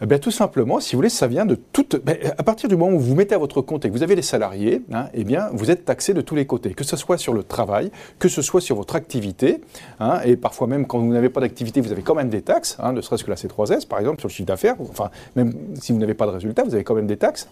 Eh 0.00 0.18
Tout 0.18 0.30
simplement, 0.30 0.80
si 0.80 0.94
vous 0.94 0.98
voulez, 0.98 1.08
ça 1.08 1.26
vient 1.26 1.46
de 1.46 1.54
toute. 1.54 1.96
Ben, 2.04 2.16
à 2.36 2.42
partir 2.42 2.68
du 2.68 2.76
moment 2.76 2.96
où 2.96 3.00
vous 3.00 3.14
mettez 3.14 3.34
à 3.34 3.38
votre 3.38 3.60
compte 3.60 3.84
et 3.84 3.88
que 3.88 3.92
vous 3.94 4.02
avez 4.02 4.16
des 4.16 4.22
salariés, 4.22 4.82
hein, 4.92 5.06
eh 5.14 5.24
bien, 5.24 5.48
vous 5.52 5.70
êtes 5.70 5.84
taxé 5.84 6.14
de 6.14 6.20
tous 6.20 6.34
les 6.34 6.46
côtés, 6.46 6.74
que 6.74 6.84
ce 6.84 6.96
soit 6.96 7.18
sur 7.18 7.32
le 7.32 7.42
travail, 7.42 7.90
que 8.18 8.28
ce 8.28 8.42
soit 8.42 8.60
sur 8.60 8.76
votre 8.76 8.96
activité, 8.96 9.60
hein, 10.00 10.20
et 10.24 10.36
parfois 10.36 10.66
même 10.66 10.86
quand 10.86 10.98
vous 10.98 11.12
n'avez 11.12 11.28
pas 11.28 11.40
d'activité, 11.40 11.80
vous 11.80 11.92
avez 11.92 12.02
quand 12.02 12.14
même 12.14 12.28
des 12.28 12.42
taxes, 12.42 12.76
hein, 12.80 12.92
ne 12.92 13.00
serait-ce 13.00 13.24
que 13.24 13.30
la 13.30 13.36
C3S, 13.36 13.86
par 13.86 13.98
exemple, 13.98 14.20
sur 14.20 14.28
le 14.28 14.32
chiffre 14.32 14.46
d'affaires. 14.46 14.76
Enfin, 14.80 15.10
même 15.34 15.52
si 15.74 15.92
vous 15.92 15.98
n'avez 15.98 16.14
pas 16.14 16.26
de 16.26 16.32
résultat, 16.32 16.64
vous 16.64 16.74
avez 16.74 16.84
quand 16.84 16.94
même 16.94 17.06
des 17.06 17.16
taxes. 17.16 17.48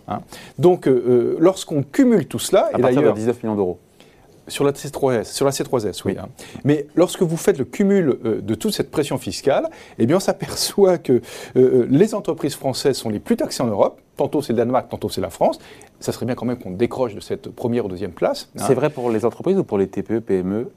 Donc, 0.58 0.86
euh, 0.86 1.04
euh, 1.06 1.36
lorsqu'on 1.38 1.82
cumule 1.82 2.26
tout 2.26 2.38
cela, 2.38 2.70
à 2.72 2.78
et 2.78 2.82
partir 2.82 3.02
de 3.02 3.10
19 3.12 3.42
millions 3.42 3.56
d'euros. 3.56 3.78
Sur 4.48 4.64
la 4.64 4.72
C3S, 4.72 5.24
sur 5.32 5.46
la 5.46 5.52
C3S, 5.52 6.02
oui. 6.04 6.16
Hein. 6.18 6.28
Mais 6.64 6.86
lorsque 6.94 7.22
vous 7.22 7.36
faites 7.36 7.58
le 7.58 7.64
cumul 7.64 8.18
euh, 8.24 8.40
de 8.40 8.54
toute 8.54 8.74
cette 8.74 8.90
pression 8.90 9.16
fiscale, 9.18 9.68
eh 9.98 10.06
bien, 10.06 10.16
on 10.16 10.20
s'aperçoit 10.20 10.98
que 10.98 11.12
euh, 11.12 11.20
euh, 11.56 11.86
les 11.90 12.14
entreprises 12.14 12.54
françaises 12.54 12.96
sont 12.96 13.08
les 13.08 13.20
plus 13.20 13.36
taxées 13.36 13.62
en 13.62 13.68
Europe. 13.68 14.00
Tantôt 14.16 14.42
c'est 14.42 14.52
le 14.52 14.58
Danemark, 14.58 14.88
tantôt 14.88 15.08
c'est 15.08 15.20
la 15.20 15.30
France. 15.30 15.58
Ça 15.98 16.12
serait 16.12 16.26
bien 16.26 16.34
quand 16.34 16.46
même 16.46 16.58
qu'on 16.58 16.70
décroche 16.70 17.14
de 17.14 17.20
cette 17.20 17.48
première 17.48 17.86
ou 17.86 17.88
deuxième 17.88 18.12
place. 18.12 18.50
Hein. 18.56 18.64
C'est 18.66 18.74
vrai 18.74 18.90
pour 18.90 19.10
les 19.10 19.24
entreprises 19.24 19.58
ou 19.58 19.64
pour 19.64 19.78
les 19.78 19.88
TPE, 19.88 20.20
PME 20.20 20.70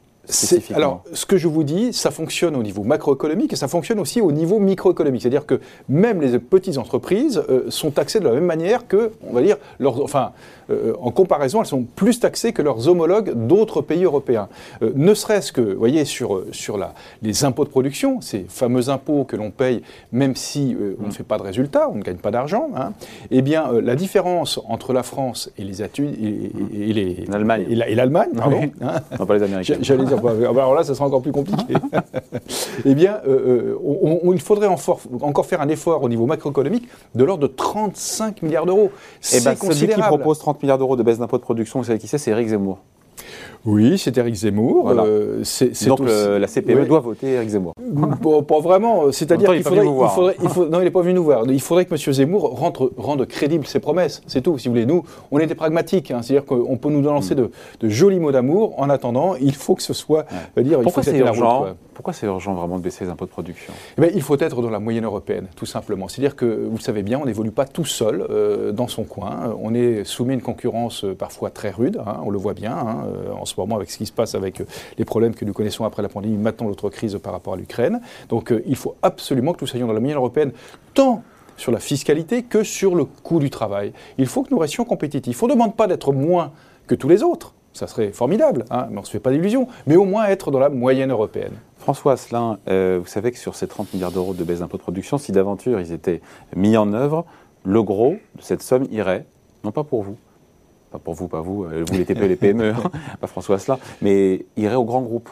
Alors, 0.74 1.04
ce 1.14 1.26
que 1.26 1.38
je 1.38 1.48
vous 1.48 1.64
dis, 1.64 1.94
ça 1.94 2.12
fonctionne 2.12 2.56
au 2.56 2.64
niveau 2.64 2.84
macroéconomique 2.84 3.54
et 3.54 3.56
ça 3.56 3.68
fonctionne 3.68 4.00
aussi 4.00 4.20
au 4.22 4.32
niveau 4.32 4.60
microéconomique. 4.60 5.22
C'est-à-dire 5.22 5.46
que 5.46 5.60
même 5.88 6.22
les 6.22 6.38
petites 6.40 6.78
entreprises 6.78 7.42
euh, 7.50 7.66
sont 7.70 7.92
taxées 7.92 8.20
de 8.20 8.26
la 8.26 8.34
même 8.34 8.46
manière 8.46 8.88
que, 8.88 9.12
on 9.28 9.34
va 9.34 9.42
dire, 9.42 9.58
leurs, 9.80 10.02
enfin, 10.04 10.32
euh, 10.70 10.94
en 11.00 11.12
comparaison, 11.12 11.62
elles 11.62 11.68
sont 11.68 11.84
plus 11.84 12.20
taxées 12.20 12.52
que 12.52 12.62
leurs 12.62 12.90
homologues 12.90 13.48
d'autres 13.48 13.82
pays 13.82 14.04
européens. 14.04 14.50
Euh, 14.82 14.92
ne 14.96 15.14
serait-ce 15.14 15.52
que, 15.54 15.62
vous 15.62 15.80
voyez, 15.80 16.04
sur, 16.04 16.44
sur 16.52 16.78
la, 16.78 16.94
les 17.22 17.46
impôts 17.46 17.64
de 17.64 17.70
production, 17.70 18.20
ces 18.20 18.46
fameux 18.50 18.90
impôts 18.90 19.24
que 19.24 19.36
l'on 19.36 19.52
paye 19.52 19.82
même 20.12 20.36
si 20.36 20.76
on 21.02 21.08
ne 21.08 21.12
fait 21.12 21.24
pas 21.24 21.38
de 21.38 21.44
résultats, 21.44 21.90
on 21.90 21.96
ne 21.96 22.02
gagne 22.04 22.18
pas 22.18 22.32
d'argent, 22.32 22.70
hein, 22.76 22.94
eh 23.32 23.42
bien, 23.42 23.72
la 23.82 23.96
différence 23.96 24.60
entre 24.68 24.94
la 24.94 25.04
France 25.04 25.52
et 25.58 25.64
les, 25.64 25.82
et, 25.82 25.88
et, 26.74 27.26
l'Allemagne, 27.28 27.66
et 27.70 27.96
l'Allemagne, 27.96 28.30
pardon, 28.36 28.62
hein, 28.82 28.96
non, 29.20 29.26
pas 29.26 29.36
les 29.36 29.44
Américains. 29.44 29.78
Dire 30.22 30.54
bah, 30.54 30.62
alors 30.62 30.76
là, 30.76 30.84
ça 30.84 30.96
sera 30.96 31.06
encore 31.06 31.22
plus 31.22 31.32
compliqué. 31.32 31.74
eh 32.86 32.96
bien, 32.96 33.20
euh, 33.28 33.78
euh, 33.78 34.34
il 34.34 34.42
faudrait 34.42 34.68
encore 34.68 35.46
faire 35.46 35.62
un 35.62 35.70
effort 35.70 36.04
au 36.04 36.10
niveau 36.10 36.26
macroéconomique 36.26 36.88
de 37.16 37.24
l'ordre 37.24 37.44
de 37.44 37.54
35 37.54 38.42
milliards 38.42 38.66
d'euros. 38.66 38.92
C'est 39.22 39.42
eh 39.42 39.44
ben, 39.44 39.56
Celui 39.56 39.94
qui 39.94 40.02
propose 40.02 40.40
30 40.40 40.62
milliards 40.62 40.78
d'euros 40.78 40.96
de 40.96 41.04
baisse 41.04 41.20
d'impôts 41.20 41.38
de 41.38 41.44
production, 41.44 41.80
vous 41.80 41.86
savez 41.86 42.00
qui 42.00 42.08
c'est? 42.08 42.18
C'est 42.18 42.32
Eric 42.32 42.48
Zemmour. 42.50 42.80
Oui, 43.68 43.98
c'est 43.98 44.18
Eric 44.18 44.34
Zemmour. 44.34 44.90
Euh, 44.90 45.44
Donc 45.88 46.00
la 46.00 46.48
CPE 46.48 46.88
doit 46.88 47.02
voter 47.02 47.34
Eric 47.34 47.50
Zemmour. 47.50 47.74
pas 48.48 48.60
vraiment. 48.60 49.12
C'est-à-dire 49.12 49.52
qu'il 49.52 49.64
faudrait, 49.64 49.86
il 49.86 50.10
faudrait, 50.10 50.36
il 50.42 50.50
faut, 50.50 50.66
non, 50.68 50.80
il 50.80 50.86
n'est 50.86 50.92
pas 50.92 51.02
venu 51.02 51.16
nous 51.16 51.26
voir. 51.26 51.44
Il 51.50 51.60
faudrait 51.60 51.84
que 51.84 51.94
M. 51.94 52.14
Zemmour 52.14 52.58
rentre, 52.58 52.94
rende 52.96 53.26
crédibles 53.26 53.68
ses 53.68 53.82
promesses. 53.82 54.22
C'est 54.26 54.42
tout. 54.42 54.58
Si 54.58 54.70
vous 54.70 54.74
voulez, 54.74 54.86
nous, 54.86 55.04
on 55.32 55.40
était 55.40 55.54
pragmatiques. 55.54 56.12
Hein. 56.12 56.22
C'est-à-dire 56.22 56.46
qu'on 56.46 56.78
peut 56.78 56.90
nous 56.90 57.02
lancer 57.02 57.36
mm. 57.36 57.50
de, 57.82 57.90
jolis 57.90 58.22
mots 58.22 58.32
d'amour. 58.32 58.74
En 58.80 58.90
attendant, 58.90 59.36
il 59.36 59.54
faut 59.54 59.76
que 59.76 59.84
ce 59.84 59.94
soit. 59.94 60.26
Dire, 60.56 60.80
Pourquoi 60.80 61.04
c'est 61.04 61.18
urgent 61.18 61.66
Pourquoi 61.94 62.14
c'est 62.14 62.26
urgent 62.26 62.54
vraiment 62.54 62.78
de 62.78 62.84
baisser 62.84 63.04
les 63.04 63.12
impôts 63.12 63.26
de 63.26 63.32
production 63.32 63.74
eh 63.98 64.02
bien, 64.02 64.10
Il 64.16 64.22
faut 64.22 64.40
être 64.40 64.62
dans 64.62 64.70
la 64.70 64.80
moyenne 64.80 65.06
européenne, 65.06 65.48
tout 65.58 65.66
simplement. 65.66 66.08
C'est-à-dire 66.08 66.38
que 66.38 66.46
vous 66.46 66.78
le 66.78 66.82
savez 66.82 67.04
bien, 67.04 67.20
on 67.22 67.26
n'évolue 67.26 67.52
pas 67.52 67.66
tout 67.66 67.86
seul 67.86 68.26
euh, 68.30 68.72
dans 68.72 68.88
son 68.88 69.04
coin. 69.04 69.54
On 69.62 69.74
est 69.74 70.06
soumis 70.06 70.32
à 70.32 70.36
une 70.36 70.42
concurrence 70.42 71.04
euh, 71.04 71.14
parfois 71.14 71.50
très 71.50 71.72
rude. 71.72 72.00
Hein, 72.06 72.22
on 72.24 72.30
le 72.30 72.38
voit 72.38 72.54
bien 72.54 72.72
hein, 72.72 72.98
en 73.38 73.44
ce 73.44 73.57
avec 73.58 73.92
ce 73.92 73.98
qui 73.98 74.06
se 74.06 74.12
passe 74.12 74.36
avec 74.36 74.62
euh, 74.62 74.66
les 74.98 75.06
problèmes 75.06 75.34
que 75.34 75.46
nous 75.46 75.54
connaissons 75.54 75.84
après 75.84 76.02
la 76.02 76.10
pandémie, 76.10 76.38
maintenant 76.38 76.68
l'autre 76.68 76.90
crise 76.90 77.18
par 77.22 77.34
rapport 77.34 77.54
à 77.54 77.58
l'Ukraine. 77.58 78.02
Donc 78.30 78.52
euh, 78.52 78.62
il 78.68 78.76
faut 78.76 78.96
absolument 79.02 79.54
que 79.54 79.60
nous 79.62 79.68
soyons 79.68 79.88
dans 79.88 79.94
la 79.94 80.00
moyenne 80.00 80.18
européenne, 80.18 80.52
tant 80.94 81.24
sur 81.58 81.72
la 81.72 81.80
fiscalité 81.80 82.44
que 82.44 82.64
sur 82.64 82.94
le 82.96 83.06
coût 83.06 83.40
du 83.40 83.50
travail. 83.50 83.94
Il 84.18 84.28
faut 84.28 84.44
que 84.44 84.50
nous 84.52 84.60
restions 84.60 84.86
compétitifs. 84.86 85.42
On 85.42 85.48
ne 85.48 85.54
demande 85.54 85.76
pas 85.76 85.88
d'être 85.88 86.14
moins 86.14 86.52
que 86.86 86.94
tous 86.94 87.10
les 87.10 87.24
autres, 87.24 87.56
ça 87.74 87.88
serait 87.88 88.12
formidable, 88.12 88.66
hein, 88.70 88.88
mais 88.92 88.98
on 88.98 89.02
ne 89.02 89.06
se 89.06 89.12
fait 89.12 89.20
pas 89.20 89.32
d'illusions, 89.32 89.68
mais 89.88 89.96
au 89.96 90.06
moins 90.06 90.26
être 90.26 90.52
dans 90.52 90.60
la 90.60 90.70
moyenne 90.70 91.12
européenne. 91.12 91.54
François 91.80 92.14
Asselin, 92.14 92.60
euh, 92.70 93.00
vous 93.02 93.08
savez 93.08 93.32
que 93.32 93.38
sur 93.38 93.56
ces 93.56 93.68
30 93.68 93.94
milliards 93.94 94.12
d'euros 94.12 94.34
de 94.34 94.44
baisse 94.44 94.60
d'impôts 94.60 94.78
de 94.78 94.84
production, 94.84 95.18
si 95.18 95.32
d'aventure 95.32 95.80
ils 95.80 95.92
étaient 95.92 96.22
mis 96.56 96.78
en 96.78 96.94
œuvre, 96.94 97.26
le 97.64 97.82
gros 97.84 98.18
de 98.36 98.42
cette 98.42 98.62
somme 98.62 98.88
irait, 98.92 99.26
non 99.64 99.72
pas 99.72 99.84
pour 99.84 100.04
vous, 100.04 100.18
pas 100.92 101.00
pour 101.00 101.14
vous, 101.14 101.28
pas 101.28 101.42
vous, 101.42 101.66
euh, 101.66 101.84
vous 101.88 101.98
les 101.98 102.06
TPE 102.06 102.24
et 102.24 102.28
les 102.28 102.36
PME, 102.36 102.74
pas 103.20 103.28
François 103.28 103.56
Asselin, 103.56 103.80
mais 104.02 104.46
irait 104.56 104.76
aux 104.76 104.86
grands 104.86 105.02
groupes. 105.02 105.30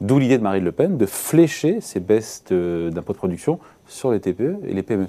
D'où 0.00 0.18
l'idée 0.18 0.38
de 0.38 0.42
Marine 0.42 0.64
Le 0.64 0.72
Pen 0.72 0.96
de 0.96 1.06
flécher 1.06 1.80
ces 1.80 2.00
baisses 2.00 2.44
d'impôts 2.48 3.12
de, 3.12 3.18
production 3.18 3.58
sur 3.86 4.12
les 4.12 4.20
TPE 4.20 4.56
et 4.66 4.72
les 4.72 4.82
PME. 4.82 5.06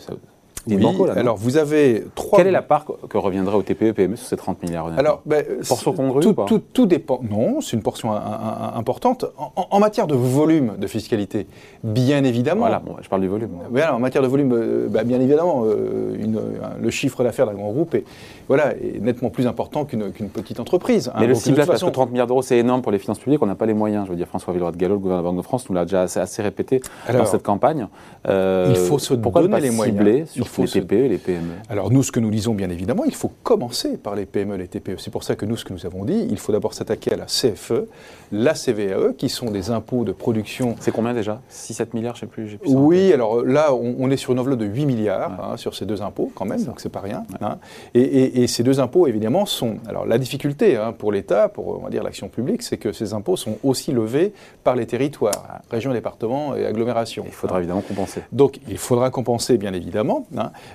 Oui, 0.67 0.85
alors 1.15 1.37
vous 1.37 1.57
avez 1.57 2.03
trois. 2.13 2.37
Quelle 2.37 2.47
est 2.47 2.51
la 2.51 2.61
part 2.61 2.85
que 3.09 3.17
reviendrait 3.17 3.55
au 3.55 3.63
TPE 3.63 3.93
PME 3.93 4.15
sur 4.15 4.27
ces 4.27 4.37
30 4.37 4.61
milliards 4.63 4.91
Alors, 4.97 5.21
ben, 5.25 5.43
portion 5.67 5.93
congrue 5.93 6.21
tout, 6.21 6.29
ou 6.29 6.33
pas 6.33 6.45
tout, 6.45 6.59
tout, 6.59 6.85
dépend. 6.85 7.19
Non, 7.27 7.61
c'est 7.61 7.75
une 7.75 7.83
portion 7.83 8.11
importante. 8.11 9.25
En, 9.55 9.79
matière 9.79 10.05
de 10.05 10.13
volume 10.15 10.73
de 10.77 10.87
fiscalité, 10.87 11.47
bien 11.83 12.23
évidemment. 12.23 12.61
Voilà, 12.61 12.79
bon, 12.79 12.95
je 13.01 13.09
parle 13.09 13.21
du 13.21 13.27
volume. 13.27 13.49
Voilà, 13.71 13.95
en 13.95 13.99
matière 13.99 14.21
de 14.21 14.27
volume, 14.27 14.53
euh, 14.53 14.87
ben, 14.87 15.03
bien 15.03 15.19
évidemment, 15.19 15.63
euh, 15.65 16.15
une, 16.19 16.39
le 16.79 16.89
chiffre 16.91 17.23
d'affaires 17.23 17.47
d'un 17.47 17.53
grand 17.53 17.71
groupe 17.71 17.95
est, 17.95 18.03
voilà, 18.47 18.75
est 18.75 19.01
nettement 19.01 19.29
plus 19.29 19.47
important 19.47 19.85
qu'une 19.85 20.11
petite 20.11 20.59
entreprise. 20.59 21.09
Hein. 21.09 21.17
Mais 21.19 21.27
le 21.27 21.35
ciblage, 21.35 21.67
parce 21.67 21.83
que 21.83 21.89
30 21.89 22.11
milliards 22.11 22.27
d'euros, 22.27 22.43
c'est 22.43 22.57
énorme 22.57 22.81
pour 22.81 22.91
les 22.91 22.99
finances 22.99 23.19
publiques, 23.19 23.41
on 23.41 23.47
n'a 23.47 23.55
pas 23.55 23.65
les 23.65 23.73
moyens. 23.73 24.05
Je 24.05 24.11
veux 24.11 24.17
dire, 24.17 24.27
François 24.27 24.53
Villeroy 24.53 24.71
de 24.73 24.77
Gallo, 24.77 24.95
le 24.95 24.99
gouverneur 24.99 25.23
de 25.23 25.27
la 25.27 25.31
Banque 25.31 25.41
de 25.41 25.45
France, 25.45 25.67
nous 25.69 25.75
l'a 25.75 25.85
déjà 25.85 26.03
assez, 26.03 26.41
répété 26.41 26.81
dans 27.11 27.25
cette 27.25 27.43
campagne. 27.43 27.87
Euh, 28.27 28.67
il 28.69 28.75
faut 28.75 28.99
se 28.99 29.13
donner 29.13 29.59
les 29.59 29.71
moyens. 29.71 30.29
Sur 30.29 30.47
les 30.57 30.67
TPE 30.67 30.93
et 30.93 31.09
les 31.09 31.17
PME 31.17 31.51
alors 31.69 31.91
nous, 31.91 32.03
ce 32.03 32.11
que 32.11 32.19
nous 32.19 32.31
disons 32.31 32.53
bien 32.53 32.69
évidemment, 32.69 33.03
il 33.05 33.15
faut 33.15 33.31
commencer 33.43 33.97
par 33.97 34.15
les 34.15 34.25
PME 34.25 34.55
et 34.55 34.57
les 34.57 34.67
TPE. 34.67 34.97
C'est 34.97 35.11
pour 35.11 35.23
ça 35.23 35.35
que 35.35 35.45
nous, 35.45 35.57
ce 35.57 35.65
que 35.65 35.73
nous 35.73 35.85
avons 35.85 36.05
dit, 36.05 36.27
il 36.29 36.37
faut 36.37 36.51
d'abord 36.51 36.73
s'attaquer 36.73 37.13
à 37.13 37.15
la 37.15 37.25
CFE, 37.25 37.87
la 38.31 38.53
CVAE, 38.53 39.13
qui 39.17 39.29
sont 39.29 39.51
des 39.51 39.69
impôts 39.69 40.03
de 40.03 40.11
production. 40.11 40.75
C'est 40.79 40.91
combien 40.91 41.13
déjà? 41.13 41.41
6-7 41.51 41.87
milliards, 41.93 42.15
je 42.15 42.25
ne 42.25 42.29
sais 42.29 42.33
plus. 42.33 42.59
oui, 42.65 43.13
alors 43.13 43.43
là, 43.43 43.73
on, 43.73 44.09
est 44.11 44.17
sur 44.17 44.33
une 44.33 44.39
enveloppe 44.39 44.59
de 44.59 44.65
8 44.65 44.85
milliards 44.85 45.51
hein, 45.51 45.57
sur 45.57 45.75
ces 45.75 45.85
deux 45.85 46.01
impôts 46.01 46.31
quand 46.35 46.45
même, 46.45 46.63
donc 46.63 46.81
c'est 46.81 46.89
pas 46.89 46.99
rien. 46.99 47.23
Hein. 47.41 47.57
Et, 47.93 48.47
ces 48.47 48.63
deux 48.63 48.79
impôts, 48.79 49.07
évidemment, 49.07 49.45
sont... 49.45 49.77
Alors 49.87 50.05
la 50.05 50.17
difficulté 50.17 50.75
hein, 50.75 50.93
pour 50.97 51.11
l'État, 51.11 51.47
pour 51.47 51.79
on 51.79 51.83
va 51.83 51.89
dire 51.89 52.03
l'action 52.03 52.27
publique, 52.27 52.63
c'est 52.63 52.77
que 52.77 52.91
ces 52.91 53.13
impôts 53.13 53.37
sont 53.37 53.57
aussi 53.63 53.91
levés 53.91 54.33
par 54.63 54.75
les 54.75 54.85
territoires, 54.85 55.61
régions, 55.69 55.93
départements 55.93 56.55
et 56.55 56.65
agglomérations. 56.65 57.23
Il 57.25 57.31
faudra 57.31 57.59
évidemment 57.59 57.81
compenser. 57.81 58.23
Donc 58.31 58.59
il 58.67 58.77
faudra 58.77 59.09
compenser, 59.09 59.57
bien 59.57 59.73
évidemment, 59.73 60.25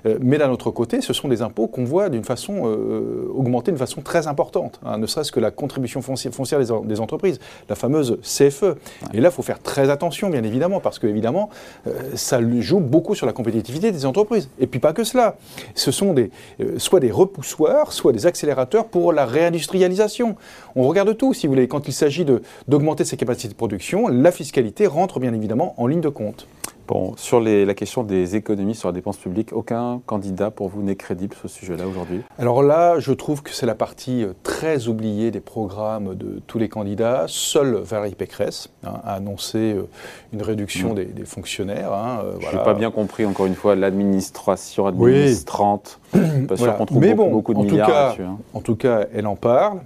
euh, 0.06 0.18
mais 0.20 0.38
d'un 0.38 0.50
autre 0.50 0.70
côté, 0.70 1.00
ce 1.00 1.12
sont 1.12 1.28
des 1.28 1.42
impôts 1.42 1.66
qu'on 1.66 1.84
voit 1.84 2.08
d'une 2.08 2.24
façon 2.24 2.62
euh, 2.66 3.30
augmenter 3.34 3.70
d'une 3.70 3.78
façon 3.78 4.00
très 4.00 4.26
importante, 4.26 4.80
ne 4.98 5.06
serait-ce 5.06 5.32
que 5.32 5.40
la 5.40 5.50
contribution 5.50 6.02
foncière, 6.02 6.32
foncière 6.32 6.60
des, 6.60 7.00
entreprises 7.00 7.38
la 7.68 7.74
fameuse 7.74 8.18
CFE. 8.22 8.76
Et 9.12 9.20
là, 9.20 9.28
il 9.28 9.30
faut 9.30 9.42
faire 9.42 9.60
très 9.60 9.90
attention, 9.90 10.30
bien 10.30 10.42
évidemment, 10.42 10.80
parce 10.80 10.98
que, 10.98 11.06
évidemment, 11.06 11.50
euh, 11.86 11.92
ça 12.14 12.40
joue 12.60 12.80
beaucoup 12.80 13.14
sur 13.14 13.26
la 13.26 13.32
compétitivité 13.32 13.92
des 13.92 14.06
entreprises. 14.06 14.48
Et 14.58 14.66
puis 14.66 14.80
pas 14.80 14.92
que 14.92 15.04
cela. 15.04 15.36
Ce 15.74 15.90
sont 15.90 16.12
des, 16.12 16.30
euh, 16.60 16.78
soit 16.78 17.00
des 17.00 17.10
repoussoirs, 17.10 17.92
soit 17.92 18.12
des 18.12 18.26
accélérateurs 18.26 18.86
pour 18.86 19.12
la 19.12 19.26
réindustrialisation. 19.26 20.36
On 20.74 20.86
regarde 20.86 21.16
tout, 21.16 21.34
si 21.34 21.46
vous 21.46 21.54
voulez. 21.54 21.68
Quand 21.68 21.88
il 21.88 21.92
s'agit 21.92 22.26
d'augmenter 22.68 23.04
ses 23.04 23.16
capacités 23.16 23.48
de 23.48 23.54
production, 23.54 24.08
la 24.08 24.30
fiscalité 24.30 24.86
rentre 24.86 25.20
bien 25.20 25.32
évidemment 25.34 25.74
en 25.78 25.86
ligne 25.86 26.00
de 26.00 26.08
compte. 26.08 26.46
Bon, 26.86 27.14
sur 27.16 27.40
la 27.40 27.74
question 27.74 28.04
des 28.04 28.36
économies 28.36 28.76
sur 28.76 28.88
la 28.88 28.92
dépense 28.92 29.16
publique, 29.16 29.52
aucun 29.52 30.00
candidat 30.06 30.52
pour 30.52 30.68
vous 30.68 30.82
n'est 30.82 30.94
crédible 30.94 31.34
sur 31.34 31.50
ce 31.50 31.58
sujet-là 31.58 31.84
aujourd'hui? 31.88 32.20
Alors 32.38 32.62
là, 32.62 33.00
je 33.00 33.12
trouve 33.12 33.42
que 33.42 33.50
c'est 33.50 33.66
la 33.66 33.74
partie 33.74 34.22
euh, 34.22 34.34
très 34.44 34.86
oubliée 34.86 35.32
des 35.32 35.40
programmes 35.40 36.14
de 36.14 36.40
tous 36.46 36.58
les 36.58 36.68
candidats. 36.68 37.24
Seule 37.26 37.74
Valérie 37.74 38.14
Pécresse 38.14 38.68
hein, 38.84 39.00
a 39.02 39.14
annoncé 39.14 39.74
euh, 39.74 39.88
une 40.32 40.42
réduction 40.42 40.92
mm. 40.92 41.04
des, 41.12 41.24
fonctionnaires. 41.24 41.92
Hein, 41.92 42.20
euh, 42.24 42.36
je 42.40 42.56
n'ai 42.56 42.62
pas 42.62 42.74
bien 42.74 42.92
compris, 42.92 43.26
encore 43.26 43.46
une 43.46 43.56
fois, 43.56 43.74
l'administration 43.74 44.86
administrante. 44.86 45.98
Pas 46.48 46.56
sûr 46.56 46.76
qu'on 46.76 46.86
trouve 46.86 47.00
Mais 47.00 47.14
bon, 47.14 47.30
beaucoup 47.30 47.54
de 47.54 47.58
en 47.58 47.62
milliards 47.62 48.12
tout 48.12 48.18
cas, 48.18 48.24
hein. 48.24 48.38
En 48.54 48.60
tout 48.60 48.76
cas, 48.76 49.06
elle 49.14 49.26
en 49.26 49.36
parle. 49.36 49.80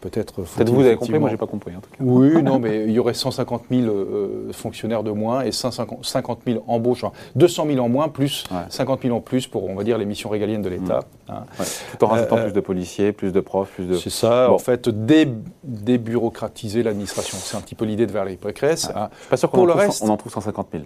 Peut-être. 0.00 0.42
Peut-être 0.42 0.72
vous 0.72 0.80
avez 0.80 0.96
compris, 0.96 1.18
moi 1.18 1.30
j'ai 1.30 1.36
pas 1.36 1.46
compris. 1.46 1.72
En 1.76 1.80
tout 1.80 1.90
cas. 1.90 1.96
Oui, 2.00 2.42
non, 2.42 2.58
mais 2.60 2.84
il 2.84 2.92
y 2.92 2.98
aurait 2.98 3.14
150 3.14 3.64
000 3.70 3.86
fonctionnaires 4.52 5.02
de 5.02 5.10
moins 5.10 5.42
et 5.42 5.52
550 5.52 6.00
50 6.20 6.40
000 6.46 6.64
embauches, 6.66 7.04
200 7.36 7.66
000 7.66 7.84
en 7.84 7.88
moins, 7.88 8.08
plus 8.08 8.44
50 8.68 9.02
000 9.02 9.16
en 9.16 9.20
plus 9.20 9.46
pour, 9.46 9.68
on 9.68 9.74
va 9.74 9.84
dire, 9.84 9.98
les 9.98 10.04
missions 10.04 10.28
régaliennes 10.28 10.62
de 10.62 10.68
l'État. 10.68 11.00
Mmh. 11.28 11.32
Hein. 11.32 11.44
Tout 11.98 12.04
en 12.04 12.08
rajoutant 12.08 12.38
euh, 12.38 12.44
plus 12.44 12.52
de 12.52 12.60
policiers, 12.60 13.12
plus 13.12 13.32
de 13.32 13.40
profs, 13.40 13.70
plus 13.70 13.86
de... 13.86 13.94
C'est 13.94 14.10
ça, 14.10 14.50
en 14.50 14.58
fait, 14.58 14.88
débureaucratiser 15.64 16.82
l'administration. 16.82 17.38
C'est 17.40 17.56
un 17.56 17.60
petit 17.60 17.74
peu 17.74 17.84
l'idée 17.84 18.06
de 18.06 18.12
Valérie 18.12 18.36
Pécresse. 18.36 18.90
Hein. 18.94 19.08
Je 19.12 19.20
suis 19.20 19.30
pas 19.30 19.36
sûr 19.36 19.50
qu'on 19.50 19.68
en, 19.68 20.08
en 20.08 20.16
trouve 20.16 20.32
150 20.32 20.68
000 20.72 20.84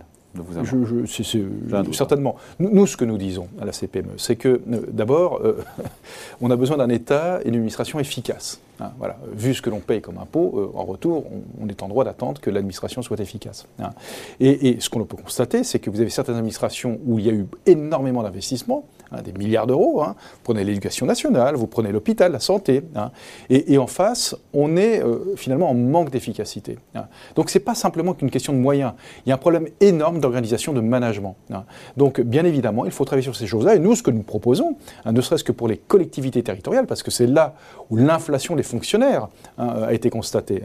je, 0.65 1.93
certainement. 1.93 2.37
Nous, 2.59 2.87
ce 2.87 2.97
que 2.97 3.05
nous 3.05 3.19
disons 3.19 3.49
à 3.61 3.65
la 3.65 3.73
CPME, 3.73 4.15
c'est 4.17 4.37
que 4.37 4.49
euh, 4.49 4.81
d'abord, 4.91 5.41
euh, 5.45 5.63
on 6.41 6.51
a 6.51 6.57
besoin 6.57 6.77
d'un 6.77 6.89
État 6.89 7.41
et 7.41 7.45
d'une 7.45 7.57
administration 7.57 8.01
efficace. 8.01 8.61
Hein, 8.81 8.91
voilà. 8.99 9.17
Vu 9.33 9.55
ce 9.55 9.63
que 9.63 9.71
l'on 9.71 9.81
paye 9.81 10.01
comme 10.01 10.19
impôt, 10.19 10.53
euh, 10.57 10.79
en 10.79 10.85
retour, 10.85 11.25
on, 11.61 11.69
est 11.69 11.83
en 11.83 11.89
droit 11.89 12.05
d'attendre 12.05 12.41
que 12.41 12.51
l'administration 12.51 13.03
soit 13.03 13.21
efficace. 13.21 13.67
Hein. 13.79 13.91
Et, 14.41 14.81
ce 14.81 14.91
qu'on 14.91 15.05
peut 15.05 15.17
constater, 15.17 15.63
c'est 15.63 15.79
que 15.79 15.91
vous 15.91 16.01
avez 16.01 16.11
certaines 16.11 16.37
administrations 16.37 16.99
où 17.07 17.19
il 17.19 17.27
y 17.27 17.31
a 17.31 17.33
eu 17.33 17.47
énormément 17.67 18.23
d'investissements, 18.23 18.85
hein, 19.15 19.23
des 19.23 19.33
milliards 19.33 19.67
d'euros. 19.67 20.03
Vous 20.05 20.15
prenez 20.43 20.65
l'éducation 20.65 21.07
nationale, 21.07 21.55
vous 21.57 21.67
prenez 21.67 21.93
l'hôpital, 21.93 22.33
la 22.33 22.41
santé. 22.41 22.83
Et, 23.51 23.79
en 23.79 23.87
face, 23.87 24.37
on 24.53 24.77
est 24.77 25.03
finalement 25.37 25.71
en 25.71 25.75
manque 25.75 26.11
d'efficacité. 26.11 26.79
Donc 27.35 27.51
ce 27.51 27.59
n'est 27.59 27.65
pas 27.65 27.75
simplement 27.75 28.15
qu'une 28.15 28.31
question 28.31 28.53
de 28.53 28.59
moyens. 28.59 28.93
Il 29.25 29.29
y 29.29 29.33
a 29.33 29.35
un 29.35 29.39
problème 29.39 29.69
énorme 29.81 30.21
d'organisation, 30.21 30.73
de 30.73 30.81
management. 30.81 31.37
Hein. 31.53 31.65
Donc, 31.97 32.21
bien 32.21 32.45
évidemment, 32.45 32.85
il 32.85 32.91
faut 32.91 33.05
travailler 33.05 33.25
sur 33.25 33.37
ces 33.37 33.47
choses-là. 33.47 33.75
Et 33.75 33.79
nous, 33.79 33.95
ce 33.95 34.03
que 34.03 34.11
nous 34.11 34.23
proposons, 34.23 34.77
hein, 35.05 35.13
ne 35.13 35.21
serait-ce 35.21 35.45
que 35.45 35.53
pour 35.53 35.69
les 35.69 35.77
collectivités 35.77 36.43
territoriales, 36.43 36.87
parce 36.87 37.03
que 37.03 37.11
c'est 37.11 37.27
là 37.27 37.55
où 37.91 37.97
l'inflation 37.97 38.57
des 38.57 38.63
fonctionnaires 38.63 39.29
hein, 39.59 39.69
a 39.89 39.93
été 39.93 40.11
constatée, 40.11 40.63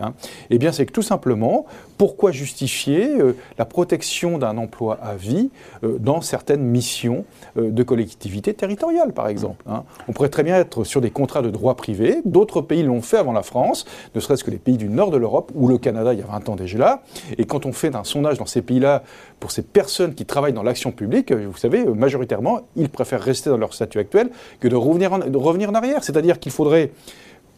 eh 0.50 0.58
bien, 0.58 0.72
c'est 0.72 0.86
que 0.86 0.92
tout 0.92 1.02
simplement, 1.02 1.66
pourquoi 1.98 2.32
justifier 2.32 3.20
euh, 3.20 3.36
la 3.58 3.66
protection 3.66 4.38
d'un 4.38 4.58
emploi 4.58 4.98
à 5.02 5.16
vie 5.16 5.50
euh, 5.84 5.98
dans 6.00 6.22
certaines 6.22 6.64
missions 6.64 7.26
euh, 7.58 7.72
de 7.72 7.84
collectivité 7.84 8.39
collectivités 8.40 8.54
territoriales, 8.54 9.14
par 9.14 9.28
exemple. 9.28 9.64
Hein. 9.68 9.84
On 10.08 10.14
pourrait 10.14 10.30
très 10.30 10.44
bien 10.44 10.56
être 10.56 10.84
sur 10.84 11.02
des 11.02 11.12
contrats 11.12 11.42
de 11.42 11.50
droit 11.50 11.76
privé. 11.76 12.22
D'autres 12.26 12.62
pays 12.62 12.84
l'ont 12.84 13.02
fait 13.02 13.18
avant 13.18 13.34
la 13.34 13.44
France, 13.44 13.86
ne 14.16 14.20
serait-ce 14.20 14.44
que 14.44 14.52
les 14.52 14.58
pays 14.58 14.78
du 14.78 14.90
nord 14.90 15.12
de 15.12 15.18
l'Europe 15.18 15.52
ou 15.56 15.68
le 15.68 15.78
Canada 15.78 16.14
il 16.14 16.20
y 16.20 16.24
a 16.24 16.26
20 16.26 16.50
ans 16.50 16.56
déjà. 16.56 17.02
Et 17.38 17.46
quand 17.46 17.66
on 17.66 17.74
fait 17.74 17.96
un 17.96 18.04
sondage 18.04 18.38
dans 18.38 18.46
ces 18.46 18.62
pays-là 18.62 19.04
pour 19.40 19.52
ces 19.52 19.62
personnes 19.62 20.14
qui 20.14 20.26
travaillent 20.26 20.54
dans 20.54 20.64
l'action 20.64 20.92
publique, 20.92 21.32
vous 21.32 21.58
savez, 21.58 21.86
majoritairement, 21.86 22.62
ils 22.76 22.90
préfèrent 22.90 23.22
rester 23.22 23.50
dans 23.50 23.58
leur 23.58 23.74
statut 23.74 24.00
actuel 24.00 24.30
que 24.60 24.68
de 24.68 24.76
revenir 24.76 25.14
en, 25.14 25.20
de 25.20 25.38
revenir 25.38 25.70
en 25.70 25.74
arrière. 25.74 26.04
C'est-à-dire 26.04 26.40
qu'il 26.40 26.52
faudrait 26.52 26.92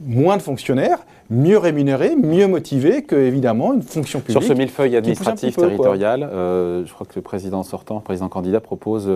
moins 0.03 0.37
de 0.37 0.41
fonctionnaires, 0.41 0.99
mieux 1.29 1.57
rémunérés, 1.57 2.15
mieux 2.15 2.47
motivés 2.47 3.03
que, 3.03 3.15
évidemment, 3.15 3.73
une 3.73 3.83
fonction 3.83 4.19
publique. 4.19 4.41
Sur 4.41 4.47
ce 4.47 4.57
millefeuille 4.57 4.95
administratif 4.95 5.55
territorial, 5.55 6.23
euh, 6.23 6.83
je 6.85 6.93
crois 6.93 7.05
que 7.05 7.13
le 7.15 7.21
président 7.21 7.63
sortant, 7.63 7.95
le 7.95 8.01
président 8.01 8.29
candidat, 8.29 8.59
propose 8.59 9.09
euh, 9.09 9.15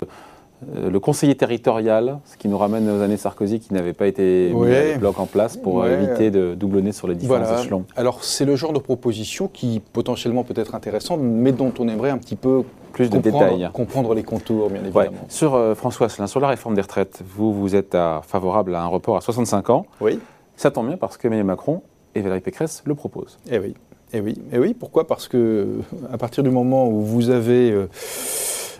le 0.74 0.98
conseiller 1.00 1.34
territorial, 1.34 2.18
ce 2.24 2.36
qui 2.36 2.48
nous 2.48 2.56
ramène 2.58 2.88
aux 2.88 3.02
années 3.02 3.16
Sarkozy 3.16 3.60
qui 3.60 3.74
n'avait 3.74 3.92
pas 3.92 4.06
été 4.06 4.52
mis 4.54 4.98
bloc 4.98 5.18
en 5.18 5.26
place 5.26 5.56
pour 5.56 5.82
euh, 5.82 6.00
éviter 6.00 6.30
de 6.30 6.54
doublonner 6.54 6.92
sur 6.92 7.08
les 7.08 7.14
différents 7.14 7.58
échelons. 7.58 7.84
Alors 7.94 8.24
c'est 8.24 8.44
le 8.44 8.56
genre 8.56 8.72
de 8.72 8.78
proposition 8.78 9.48
qui 9.48 9.82
potentiellement 9.92 10.44
peut 10.44 10.54
être 10.56 10.74
intéressante, 10.74 11.20
mais 11.22 11.52
dont 11.52 11.72
on 11.78 11.88
aimerait 11.88 12.10
un 12.10 12.18
petit 12.18 12.36
peu 12.36 12.62
plus 12.92 13.10
de 13.10 13.18
détails. 13.18 13.68
Comprendre 13.72 14.14
les 14.14 14.22
contours, 14.22 14.70
bien 14.70 14.82
évidemment. 14.82 15.26
Sur 15.28 15.76
François 15.76 16.06
Asselin, 16.06 16.26
sur 16.26 16.40
la 16.40 16.48
réforme 16.48 16.74
des 16.74 16.82
retraites, 16.82 17.22
vous, 17.26 17.52
vous 17.52 17.76
êtes 17.76 17.96
favorable 18.22 18.74
à 18.74 18.82
un 18.82 18.86
report 18.86 19.16
à 19.16 19.20
65 19.20 19.70
ans. 19.70 19.86
Oui. 20.00 20.18
Ça 20.56 20.70
tombe 20.70 20.88
bien 20.88 20.96
parce 20.96 21.18
qu'Emmanuel 21.18 21.44
Macron 21.44 21.82
et 22.14 22.22
Valérie 22.22 22.40
Pécresse 22.40 22.82
le 22.86 22.94
proposent. 22.94 23.38
Eh 23.50 23.58
oui. 23.58 23.74
Eh 24.12 24.20
oui, 24.20 24.34
eh 24.52 24.58
oui. 24.58 24.72
pourquoi? 24.72 25.06
Parce 25.06 25.28
que 25.28 25.36
euh, 25.36 25.66
à 26.12 26.16
partir 26.16 26.42
du 26.42 26.50
moment 26.50 26.88
où 26.88 27.02
vous 27.02 27.30
avez 27.30 27.72
euh, 27.72 27.88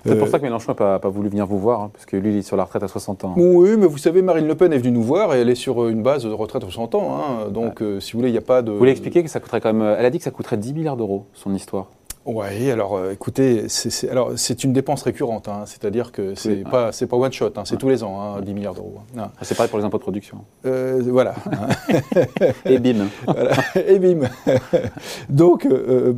c'est 0.06 0.18
pour 0.18 0.28
ça 0.28 0.38
que 0.38 0.44
Mélenchon 0.44 0.72
n'a 0.72 0.74
pas, 0.74 0.98
pas, 0.98 1.08
voulu 1.08 1.28
venir 1.28 1.46
vous 1.46 1.58
voir, 1.58 1.80
hein, 1.82 1.90
parce 1.92 2.06
que 2.06 2.16
lui, 2.16 2.32
il 2.32 2.38
est 2.38 2.42
sur 2.42 2.56
la 2.56 2.64
retraite 2.64 2.82
à 2.82 2.88
60 2.88 3.24
ans. 3.24 3.34
Oui, 3.36 3.76
mais 3.78 3.86
vous 3.86 3.98
savez, 3.98 4.22
Marine 4.22 4.46
Le 4.46 4.54
Pen 4.54 4.72
est 4.72 4.78
venue 4.78 4.92
nous 4.92 5.02
voir 5.02 5.34
et 5.34 5.40
elle 5.40 5.50
est 5.50 5.54
sur 5.54 5.88
une 5.88 6.02
base 6.02 6.24
de 6.24 6.30
retraite 6.30 6.62
à 6.62 6.66
60 6.66 6.94
ans. 6.94 7.16
Hein. 7.16 7.48
donc, 7.50 7.82
euh, 7.82 8.00
si 8.00 8.12
vous 8.12 8.18
voulez, 8.18 8.30
il 8.30 8.32
n'y 8.32 8.38
a 8.38 8.42
pas 8.42 8.62
de. 8.62 8.72
Vous 8.72 8.78
voulez 8.78 8.92
expliquer 8.92 9.22
que 9.22 9.30
ça 9.30 9.40
coûterait 9.40 9.60
quand 9.60 9.72
même. 9.72 9.96
Elle 9.98 10.04
a 10.04 10.10
dit 10.10 10.18
que 10.18 10.24
ça 10.24 10.30
coûterait 10.30 10.56
10 10.56 10.74
milliards 10.74 10.96
d'euros, 10.96 11.26
son 11.34 11.54
histoire. 11.54 11.90
Oui, 12.26 12.72
alors 12.72 12.96
euh, 12.96 13.12
écoutez, 13.12 13.68
c'est, 13.68 14.64
une 14.64 14.72
dépense 14.72 15.02
récurrente, 15.02 15.46
hein, 15.46 15.62
c'est-à-dire 15.64 16.10
que 16.10 16.34
c'est 16.34 16.64
pas 16.68 16.90
c'est 16.90 17.06
pas 17.06 17.16
one 17.16 17.32
shot, 17.32 17.52
hein, 17.54 17.62
c'est 17.64 17.76
tous 17.76 17.88
les 17.88 18.02
ans, 18.02 18.40
10 18.40 18.50
hein, 18.50 18.54
milliards 18.54 18.74
d'euros. 18.74 18.98
Ah, 19.16 19.30
c'est 19.42 19.56
pareil 19.56 19.70
pour 19.70 19.78
les 19.78 19.84
impôts 19.84 19.98
de 19.98 20.02
production. 20.02 20.38
Euh, 20.64 21.00
voilà. 21.06 21.36
Et 22.64 22.80
bim. 22.80 23.06
Et 23.76 24.00
bim. 24.00 24.28
Donc, 25.28 25.66
euh, 25.66 26.14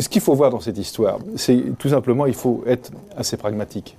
ce 0.00 0.08
qu'il 0.08 0.22
faut 0.22 0.34
voir 0.34 0.50
dans 0.50 0.60
cette 0.60 0.78
histoire, 0.78 1.18
c'est 1.36 1.62
tout 1.78 1.88
simplement, 1.88 2.26
il 2.26 2.34
faut 2.34 2.64
être 2.66 2.90
assez 3.16 3.36
pragmatique. 3.36 3.96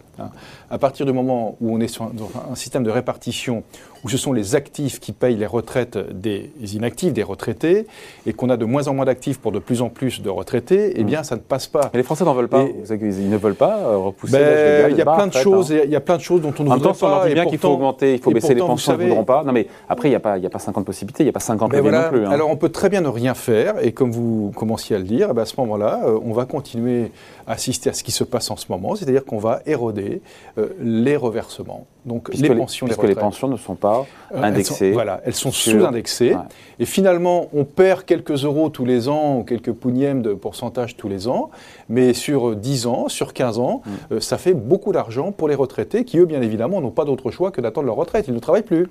À 0.69 0.77
partir 0.77 1.05
du 1.05 1.13
moment 1.13 1.57
où 1.61 1.75
on 1.75 1.79
est 1.79 1.87
sur 1.87 2.03
un 2.03 2.55
système 2.55 2.83
de 2.83 2.91
répartition 2.91 3.63
où 4.05 4.09
ce 4.09 4.17
sont 4.17 4.33
les 4.33 4.55
actifs 4.55 4.99
qui 4.99 5.13
payent 5.13 5.35
les 5.35 5.47
retraites 5.47 5.97
des 5.97 6.51
inactifs, 6.75 7.11
des 7.11 7.23
retraités, 7.23 7.87
et 8.27 8.33
qu'on 8.33 8.49
a 8.49 8.57
de 8.57 8.63
moins 8.63 8.87
en 8.87 8.93
moins 8.93 9.05
d'actifs 9.05 9.39
pour 9.39 9.51
de 9.51 9.57
plus 9.57 9.81
en 9.81 9.89
plus 9.89 10.21
de 10.21 10.29
retraités, 10.29 10.93
eh 10.95 11.03
bien, 11.03 11.23
ça 11.23 11.35
ne 11.35 11.41
passe 11.41 11.65
pas. 11.65 11.89
Mais 11.91 11.99
les 11.99 12.03
Français 12.03 12.23
n'en 12.23 12.35
veulent 12.35 12.47
pas. 12.47 12.65
ils 12.87 13.29
ne 13.29 13.37
veulent 13.37 13.55
pas 13.55 13.79
euh, 13.79 13.97
repousser 13.97 14.33
ben, 14.33 14.91
Il 14.91 14.97
y 14.97 15.01
a 15.01 15.05
plein 15.05 15.25
de 15.25 15.33
choses, 15.33 15.71
hein. 15.71 15.79
il 15.83 15.89
y 15.89 15.95
a 15.95 16.01
plein 16.01 16.17
de 16.17 16.21
choses 16.21 16.41
dont 16.41 16.53
on 16.59 16.63
ne 16.63 16.69
voudrait 16.69 16.93
pas. 16.93 17.23
On 17.23 17.27
dit 17.27 17.33
bien 17.33 17.47
qu'il 17.47 17.57
faut 17.57 17.69
augmenter, 17.69 18.13
il 18.13 18.21
faut 18.21 18.29
baisser 18.29 18.53
les 18.53 18.61
pensions, 18.61 18.93
ils 18.93 18.99
ne 18.99 19.07
voudront 19.07 19.23
pas. 19.23 19.43
Non, 19.43 19.51
mais 19.51 19.65
après, 19.89 20.07
il 20.07 20.11
n'y 20.11 20.17
a 20.17 20.19
pas, 20.19 20.37
il 20.37 20.43
y 20.43 20.47
a 20.47 20.51
pas 20.51 20.59
50 20.59 20.85
possibilités, 20.85 21.23
il 21.23 21.25
n'y 21.25 21.31
a 21.31 21.33
pas 21.33 21.39
50 21.39 21.71
ben 21.71 21.83
non 21.83 22.09
plus. 22.09 22.27
Hein. 22.27 22.29
Alors, 22.29 22.51
on 22.51 22.57
peut 22.57 22.69
très 22.69 22.89
bien 22.89 23.01
ne 23.01 23.09
rien 23.09 23.33
faire, 23.33 23.83
et 23.83 23.91
comme 23.91 24.11
vous 24.11 24.51
commenciez 24.55 24.95
à 24.95 24.99
le 24.99 25.05
dire, 25.05 25.29
eh 25.31 25.33
ben, 25.33 25.41
à 25.41 25.45
ce 25.45 25.55
moment-là, 25.61 26.01
euh, 26.05 26.19
on 26.23 26.31
va 26.31 26.45
continuer 26.45 27.11
à 27.47 27.53
assister 27.53 27.89
à 27.89 27.93
ce 27.93 28.03
qui 28.03 28.11
se 28.11 28.23
passe 28.23 28.51
en 28.51 28.55
ce 28.55 28.67
moment, 28.69 28.95
c'est-à-dire 28.95 29.25
qu'on 29.25 29.39
va 29.39 29.61
éroder 29.65 30.21
euh, 30.57 30.69
les 30.79 31.17
reversements. 31.17 31.85
Donc 32.05 32.33
les 32.33 32.53
pensions, 32.55 32.85
puisque 32.85 33.03
les, 33.03 33.15
pensions 33.15 33.47
ne 33.47 33.57
sont 33.57 33.75
pas 33.75 34.05
indexées 34.33 34.91
voilà, 34.91 35.19
elles 35.25 35.33
sont 35.33 35.51
sous-indexées. 35.51 36.35
Et 36.79 36.85
finalement, 36.85 37.49
on 37.53 37.65
perd 37.65 38.05
quelques 38.05 38.45
euros 38.45 38.69
tous 38.69 38.85
les 38.85 39.09
ans, 39.09 39.39
ou 39.39 39.43
quelques 39.43 39.73
pougnèmes 39.73 40.21
de 40.21 40.33
pourcentage 40.33 40.95
tous 40.95 41.09
les 41.09 41.27
ans. 41.27 41.49
Mais 41.89 42.13
sur 42.13 42.55
10 42.55 42.87
ans, 42.87 43.09
sur 43.09 43.33
15 43.33 43.59
ans, 43.59 43.81
mm. 43.85 44.13
euh, 44.13 44.19
ça 44.19 44.37
fait 44.37 44.53
beaucoup 44.53 44.91
d'argent 44.91 45.31
pour 45.31 45.47
les 45.47 45.55
retraités 45.55 46.05
qui, 46.05 46.19
eux, 46.19 46.25
bien 46.25 46.41
évidemment, 46.41 46.79
n'ont 46.79 46.91
pas 46.91 47.05
d'autre 47.05 47.31
choix 47.31 47.51
que 47.51 47.59
d'attendre 47.59 47.87
leur 47.87 47.95
retraite. 47.95 48.25
Ils 48.27 48.33
ne 48.33 48.39
travaillent 48.39 48.63
plus. 48.63 48.87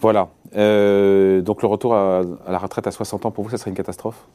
Voilà. 0.00 0.28
Euh, 0.56 1.40
donc 1.40 1.62
le 1.62 1.68
retour 1.68 1.94
à, 1.94 2.22
la 2.48 2.58
retraite 2.58 2.86
à 2.86 2.90
60 2.90 3.26
ans, 3.26 3.30
pour 3.30 3.44
vous, 3.44 3.50
ça 3.50 3.58
serait 3.58 3.70
une 3.70 3.76
catastrophe? 3.76 4.26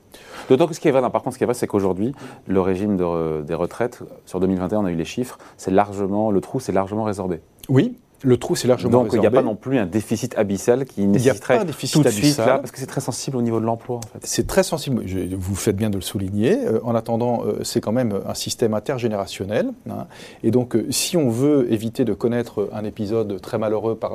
D'autant 0.50 0.68
que 0.68 0.74
ce 0.74 0.80
qui 0.80 0.88
est 0.88 0.92
vrai, 0.92 1.02
par 1.10 1.22
contre, 1.22 1.34
ce 1.34 1.38
qui 1.38 1.44
est 1.44 1.48
vrai, 1.48 1.54
c'est 1.54 1.68
qu'aujourd'hui, 1.68 2.14
le 2.48 2.62
régime 2.62 2.98
des 2.98 3.54
retraites, 3.54 4.00
sur 4.26 4.40
2021, 4.40 4.80
on 4.80 4.86
a 4.86 4.92
eu 4.92 4.96
les 4.96 5.06
chiffres, 5.06 5.38
c'est 5.58 5.72
largement, 5.72 6.32
le 6.32 6.42
trou, 6.42 6.60
c'est 6.60 6.72
largement 6.72 7.04
résorbé. 7.04 7.42
Oui, 7.70 7.98
le 8.22 8.38
trou, 8.38 8.56
c'est 8.56 8.68
largement 8.68 8.92
Donc 8.92 9.10
il 9.14 9.20
n'y 9.20 9.28
a 9.28 9.32
pas 9.32 9.42
non 9.42 9.56
plus 9.56 9.78
un 9.78 9.86
déficit 9.86 10.38
abyssal 10.38 10.86
qui 10.86 11.06
nécessiterait 11.06 11.60
tout 11.92 12.04
de 12.04 12.10
suite 12.10 12.38
là, 12.38 12.60
parce 12.60 12.72
que 12.72 12.80
c'est 12.80 12.86
très 12.86 13.02
sensible 13.02 13.38
au 13.38 13.42
niveau 13.42 13.60
de 13.60 13.66
l'emploi. 13.66 13.98
En 13.98 14.02
fait. 14.02 14.20
C'est 14.24 14.48
très 14.48 14.64
sensible. 14.64 15.04
vous 15.38 15.56
faites 15.56 15.76
bien 15.76 15.90
de 15.90 15.96
le 15.96 16.02
souligner. 16.02 16.58
Euh, 16.66 16.80
en 16.84 16.96
attendant, 16.96 17.44
euh, 17.46 17.60
c'est 17.64 17.82
quand 17.82 17.92
même 17.92 18.20
un 18.28 18.34
système 18.34 18.74
intergénérationnel. 18.74 19.72
Hein. 19.90 20.06
et 20.44 20.52
donc, 20.52 20.76
euh, 20.76 20.86
si 20.90 21.18
on 21.18 21.30
veut 21.30 21.72
éviter 21.72 22.06
de 22.06 22.14
connaître 22.14 22.70
un 22.74 22.84
épisode 22.84 23.40
très 23.42 23.58
malheureux, 23.58 23.96
par, 23.96 24.14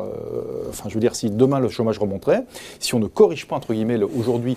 enfin, 0.68 0.88
je 0.88 0.94
veux 0.94 1.00
dire, 1.00 1.14
si 1.14 1.30
demain 1.30 1.60
le 1.60 1.68
chômage 1.68 1.98
remonterait, 1.98 2.44
si 2.80 2.94
on 2.94 2.98
ne 2.98 3.06
corrige 3.06 3.46
pas 3.46 3.56
entre 3.56 3.72
guillemets 3.72 3.98
aujourd'hui 4.18 4.56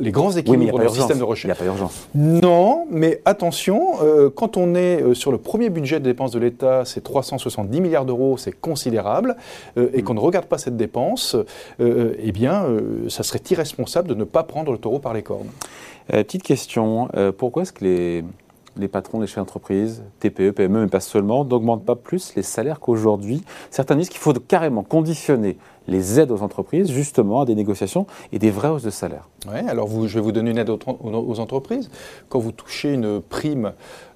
les 0.00 0.10
grands 0.10 0.32
équilibres 0.32 0.78
oui, 0.78 0.86
du 0.86 0.94
système 0.94 1.18
de 1.18 1.24
recherche, 1.24 1.44
il 1.44 1.48
n'y 1.48 1.52
a 1.52 1.54
pas 1.56 1.64
d'urgence. 1.64 2.08
Non, 2.14 2.86
mais 2.90 3.20
attention, 3.24 3.94
quand 4.34 4.56
on 4.56 4.74
est 4.74 5.14
sur 5.14 5.32
le 5.32 5.38
premier 5.38 5.70
budget 5.70 6.00
de 6.00 6.04
dépenses 6.04 6.32
de 6.32 6.38
l'État, 6.38 6.84
c'est 6.84 7.02
370 7.02 7.80
milliards 7.80 8.04
d'euros, 8.04 8.36
c'est 8.38 8.52
considérable 8.52 8.83
considérable 8.84 9.36
euh, 9.78 9.88
et 9.94 10.02
qu'on 10.02 10.14
ne 10.14 10.20
regarde 10.20 10.46
pas 10.46 10.58
cette 10.58 10.76
dépense, 10.76 11.34
euh, 11.34 11.44
euh, 11.80 12.14
eh 12.18 12.32
bien, 12.32 12.66
ça 13.08 13.22
serait 13.22 13.40
irresponsable 13.50 14.08
de 14.08 14.14
ne 14.14 14.24
pas 14.24 14.42
prendre 14.42 14.72
le 14.72 14.78
taureau 14.78 14.98
par 14.98 15.14
les 15.14 15.22
cornes. 15.22 15.50
petite 16.08 16.42
question, 16.42 17.08
pourquoi 17.38 17.62
est-ce 17.62 17.72
que 17.72 17.84
les, 17.84 18.24
les 18.76 18.88
patrons 18.88 19.20
des 19.20 19.26
chefs 19.26 19.36
d'entreprise, 19.36 20.02
TPE, 20.20 20.50
PME, 20.50 20.82
mais 20.82 20.86
pas 20.88 21.00
seulement, 21.00 21.44
n'augmentent 21.44 21.84
pas 21.84 21.96
plus 21.96 22.34
les 22.36 22.42
salaires 22.42 22.80
qu'aujourd'hui 22.80 23.44
Certains 23.70 23.96
disent 23.96 24.08
qu'il 24.08 24.20
faut 24.20 24.32
carrément 24.32 24.82
conditionner 24.82 25.56
les 25.86 26.18
aides 26.18 26.30
aux 26.30 26.42
entreprises, 26.42 26.90
justement, 26.90 27.42
à 27.42 27.44
des 27.44 27.54
négociations 27.54 28.06
et 28.32 28.38
des 28.38 28.50
vraies 28.50 28.68
hausses 28.68 28.84
de 28.84 28.90
salaire. 28.90 29.28
Oui, 29.46 29.58
alors 29.68 29.88
je 30.06 30.14
vais 30.14 30.20
vous 30.20 30.32
donner 30.32 30.50
une 30.50 30.58
aide 30.58 30.70
aux, 30.70 31.40
entreprises. 31.40 31.90
Quand 32.28 32.38
vous 32.38 32.52
touchez 32.52 32.92
une 32.92 33.20
prime 33.20 33.72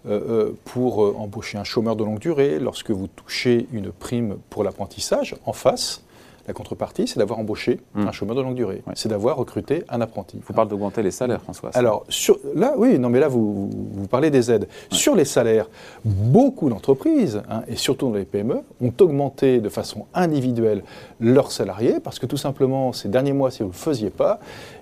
euh, 0.06 0.20
euh, 0.28 0.58
pour 0.64 1.04
euh, 1.04 1.14
embaucher 1.18 1.58
un 1.58 1.64
chômeur 1.64 1.96
de 1.96 2.04
longue 2.04 2.18
durée, 2.18 2.58
lorsque 2.58 2.90
vous 2.90 3.06
touchez 3.06 3.66
une 3.72 3.92
prime 3.92 4.36
pour 4.48 4.64
l'apprentissage, 4.64 5.36
en 5.44 5.52
face, 5.52 6.02
la 6.48 6.54
contrepartie, 6.54 7.06
c'est 7.06 7.18
d'avoir 7.18 7.38
embauché 7.38 7.78
hmm. 7.94 8.08
un 8.08 8.12
chômeur 8.12 8.34
de 8.34 8.40
longue 8.40 8.54
durée. 8.54 8.82
C'est 8.94 9.10
d'avoir 9.10 9.36
recruté 9.36 9.84
un 9.90 10.00
apprenti. 10.00 10.40
Vous 10.44 10.54
parlez 10.54 10.70
d'augmenter 10.70 11.02
les 11.02 11.10
salaires, 11.10 11.42
François. 11.42 11.70
Alors, 11.74 12.04
sur, 12.08 12.38
là, 12.54 12.72
oui, 12.76 12.98
non, 12.98 13.10
mais 13.10 13.20
là, 13.20 13.28
vous, 13.28 13.68
vous 13.70 14.06
parlez 14.08 14.30
des 14.30 14.50
aides. 14.50 14.66
Sur 14.90 15.14
les 15.14 15.26
salaires, 15.26 15.68
beaucoup 16.04 16.70
d'entreprises, 16.70 17.42
hein, 17.50 17.62
et 17.68 17.76
surtout 17.76 18.08
dans 18.08 18.14
les 18.14 18.24
PME, 18.24 18.62
ont 18.80 18.92
augmenté 19.00 19.60
de 19.60 19.68
façon 19.68 20.06
individuelle 20.14 20.82
leurs 21.20 21.52
salariés, 21.52 22.00
parce 22.02 22.18
que 22.18 22.24
tout 22.24 22.38
simplement, 22.38 22.94
ces 22.94 23.08
derniers 23.08 23.34
mois, 23.34 23.50
si 23.50 23.58
vous 23.58 23.68
ne 23.68 23.72
le 23.72 23.78
faisiez 23.78 24.10
pas, 24.10 24.40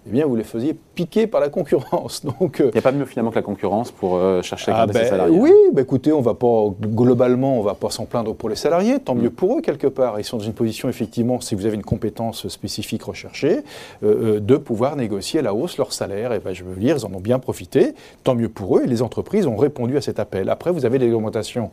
eh 0.09 0.13
bien, 0.13 0.27
vous 0.27 0.37
les 0.37 0.45
faisiez 0.45 0.77
piquer 0.95 1.27
par 1.27 1.41
la 1.41 1.49
concurrence. 1.49 2.25
Donc, 2.41 2.61
euh, 2.61 2.67
il 2.69 2.73
n'y 2.73 2.79
a 2.79 2.83
pas 2.83 2.93
mieux 2.93 3.05
finalement 3.05 3.31
que 3.31 3.37
la 3.37 3.43
concurrence 3.43 3.91
pour 3.91 4.17
euh, 4.17 4.41
chercher 4.43 4.71
à 4.71 4.75
ah 4.75 4.79
garder 4.79 4.93
ses 4.93 4.99
ben, 5.01 5.11
salariés. 5.11 5.39
Oui, 5.39 5.53
bah, 5.73 5.83
écoutez, 5.83 6.13
on 6.13 6.21
va 6.21 6.35
pas 6.35 6.69
globalement, 6.81 7.59
on 7.59 7.63
va 7.63 7.75
pas 7.75 7.91
s'en 7.91 8.05
plaindre 8.05 8.35
pour 8.35 8.49
les 8.49 8.57
salariés. 8.57 9.01
Tant 9.01 9.15
mieux 9.15 9.31
pour 9.31 9.59
eux 9.59 9.61
quelque 9.61 9.89
part. 9.89 10.21
Ils 10.21 10.25
sont 10.25 10.37
dans 10.37 10.45
une 10.45 10.53
position 10.53 10.89
effectivement, 10.89 11.41
si 11.41 11.55
vous 11.55 11.67
avez 11.67 11.75
une 11.75 11.83
compétence 11.85 12.47
spécifique 12.49 13.03
recherchée, 13.03 13.61
euh, 14.05 14.39
de 14.39 14.57
pouvoir 14.57 14.97
négocier 14.97 15.41
à 15.41 15.43
la 15.43 15.55
hausse 15.55 15.77
leur 15.77 15.93
salaire. 15.93 16.33
Et 16.33 16.39
ben, 16.39 16.53
je 16.53 16.63
veux 16.63 16.77
dire, 16.77 16.97
ils 16.99 17.07
en 17.07 17.13
ont 17.13 17.21
bien 17.21 17.39
profité. 17.39 17.95
Tant 18.23 18.35
mieux 18.35 18.49
pour 18.49 18.79
eux. 18.79 18.85
Et 18.85 18.87
les 18.87 19.03
entreprises 19.03 19.47
ont 19.47 19.57
répondu 19.57 19.97
à 19.97 20.01
cet 20.01 20.21
appel. 20.21 20.51
Après, 20.51 20.71
vous 20.71 20.87
avez 20.87 20.99
des 20.99 21.13
augmentations 21.13 21.71